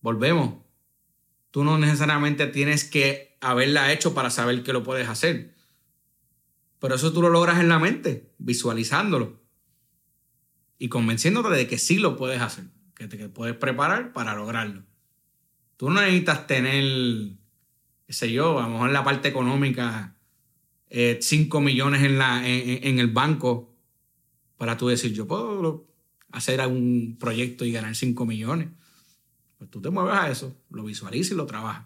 [0.00, 0.54] Volvemos.
[1.50, 5.54] Tú no necesariamente tienes que haberla hecho para saber que lo puedes hacer.
[6.78, 9.40] Pero eso tú lo logras en la mente, visualizándolo
[10.78, 12.64] y convenciéndote de que sí lo puedes hacer
[13.00, 14.82] que te puedes preparar para lograrlo.
[15.78, 17.32] Tú no necesitas tener,
[18.10, 20.16] qué sé yo, a lo mejor en la parte económica,
[20.90, 23.72] 5 eh, millones en, la, en, el banco
[24.56, 25.86] para tú decir, yo puedo
[26.32, 28.66] hacer un proyecto y ganar 5 millones.
[29.58, 31.84] Pues tú te mueves a eso, lo visualizas y lo trabajas.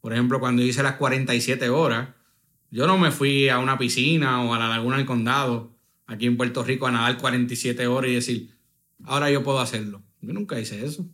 [0.00, 2.10] Por ejemplo, cuando hice las 47 horas,
[2.70, 6.36] yo no me fui a una piscina o a la laguna del condado, aquí en
[6.36, 8.54] Puerto Rico, a nadar 47 horas y decir,
[9.02, 10.04] ahora yo puedo hacerlo.
[10.20, 11.04] Yo nunca hice eso.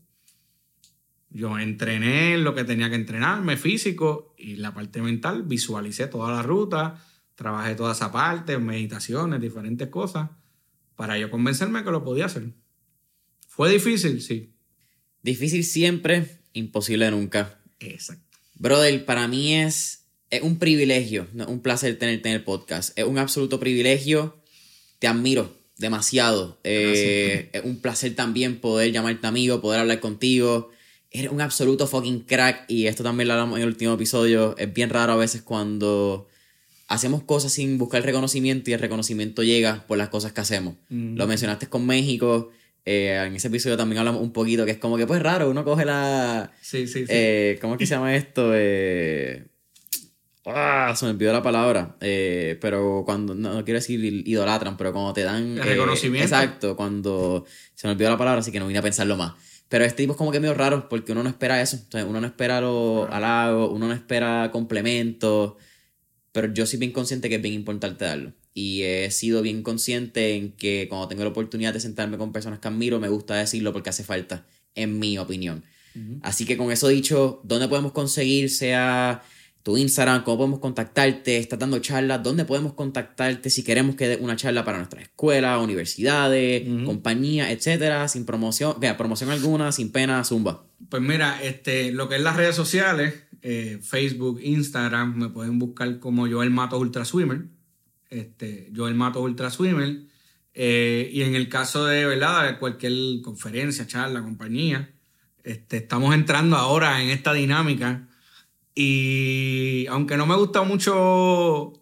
[1.31, 6.43] Yo entrené lo que tenía que entrenarme físico y la parte mental, visualicé toda la
[6.43, 10.31] ruta, trabajé toda esa parte, meditaciones, diferentes cosas,
[10.97, 12.53] para yo convencerme que lo podía hacer.
[13.47, 14.23] ¿Fue difícil?
[14.23, 14.55] Sí.
[15.23, 17.61] Difícil siempre, imposible nunca.
[17.81, 18.39] Exacto.
[18.55, 22.99] Brother, para mí es, es un privilegio, un placer tenerte en el podcast.
[22.99, 24.43] Es un absoluto privilegio.
[24.99, 26.61] Te admiro demasiado.
[26.65, 30.71] Eh, es un placer también poder llamarte amigo, poder hablar contigo.
[31.11, 34.57] Eres un absoluto fucking crack y esto también lo hablamos en el último episodio.
[34.59, 36.29] Es bien raro a veces cuando
[36.87, 40.75] hacemos cosas sin buscar reconocimiento y el reconocimiento llega por las cosas que hacemos.
[40.91, 42.51] Lo mencionaste con México.
[42.85, 45.65] Eh, en ese episodio también hablamos un poquito que es como que pues raro, uno
[45.65, 46.53] coge la...
[46.61, 47.07] Sí, sí, sí.
[47.09, 48.53] Eh, ¿Cómo es que se llama esto?
[48.55, 49.45] Eh,
[50.51, 51.97] Ah, se me olvidó la palabra.
[52.01, 55.59] Eh, pero cuando, no, quiero decir idolatran, pero cuando te dan.
[55.59, 56.25] El reconocimiento.
[56.25, 57.45] Exacto, cuando.
[57.75, 59.35] Se me olvidó la palabra, así que no vine a pensarlo más.
[59.69, 61.79] Pero este tipo es como que medio raro porque uno no espera eso.
[62.07, 65.55] uno no espera los halagos, uno no espera complementos.
[66.33, 68.33] Pero yo soy bien consciente que es bien importante darlo.
[68.55, 72.59] Y he sido bien consciente en que cuando tengo la oportunidad de sentarme con personas
[72.59, 75.65] que admiro, me gusta decirlo porque hace falta, en mi opinión.
[76.23, 79.23] Así que con eso dicho, ¿dónde podemos conseguir, sea
[79.69, 84.17] tu Instagram, cómo podemos contactarte, estás dando charlas, dónde podemos contactarte si queremos que dé
[84.17, 90.25] una charla para nuestra escuela, universidades, compañías, etcétera, sin promoción, vea, promoción alguna, sin pena,
[90.25, 90.65] zumba.
[90.89, 95.99] Pues mira, este, lo que es las redes sociales, eh, Facebook, Instagram, me pueden buscar
[95.99, 97.43] como Joel Mato Ultra Swimmer,
[98.09, 99.99] este, Joel Mato Ultra Swimmer,
[100.55, 102.59] eh, y en el caso de, ¿verdad?
[102.59, 104.95] cualquier conferencia, charla, compañía,
[105.45, 108.08] este, estamos entrando ahora en esta dinámica
[108.81, 111.73] y aunque no me gusta mucho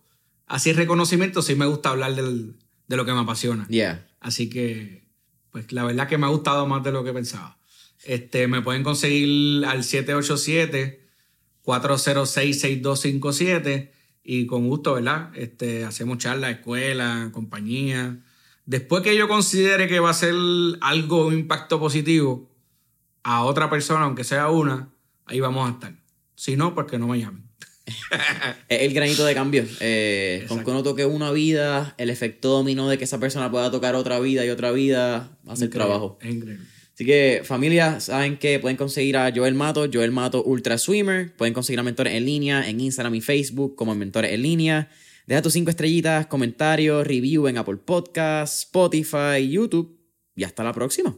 [0.47, 3.69] así reconocimiento, sí me gusta hablar de lo que me apasiona.
[3.69, 4.09] Yeah.
[4.19, 5.07] Así que,
[5.51, 7.59] pues la verdad que me ha gustado más de lo que pensaba.
[8.03, 9.85] Este, me pueden conseguir al
[11.65, 13.91] 787-406-6257
[14.25, 15.33] y con gusto, ¿verdad?
[15.35, 18.25] Este, hacemos charlas, escuela, compañía.
[18.65, 20.35] Después que yo considere que va a ser
[20.81, 22.51] algo, un impacto positivo
[23.23, 24.89] a otra persona, aunque sea una,
[25.27, 26.06] ahí vamos a estar.
[26.37, 27.45] Si no, pues que no me llamen.
[28.69, 29.65] es el granito de cambio.
[29.81, 33.71] Eh, con que uno toque una vida, el efecto dominó de que esa persona pueda
[33.71, 36.19] tocar otra vida y otra vida, hace el trabajo.
[36.21, 36.65] Es increíble.
[36.95, 41.37] Así que, familia, saben que pueden conseguir a Joel Mato, Joel Mato Ultra Swimmer.
[41.37, 44.89] Pueden conseguir a Mentores en línea en Instagram y Facebook como Mentores en línea.
[45.27, 50.01] Deja tus cinco estrellitas, comentarios, review en Apple Podcasts, Spotify, YouTube.
[50.35, 51.15] Y hasta la próxima.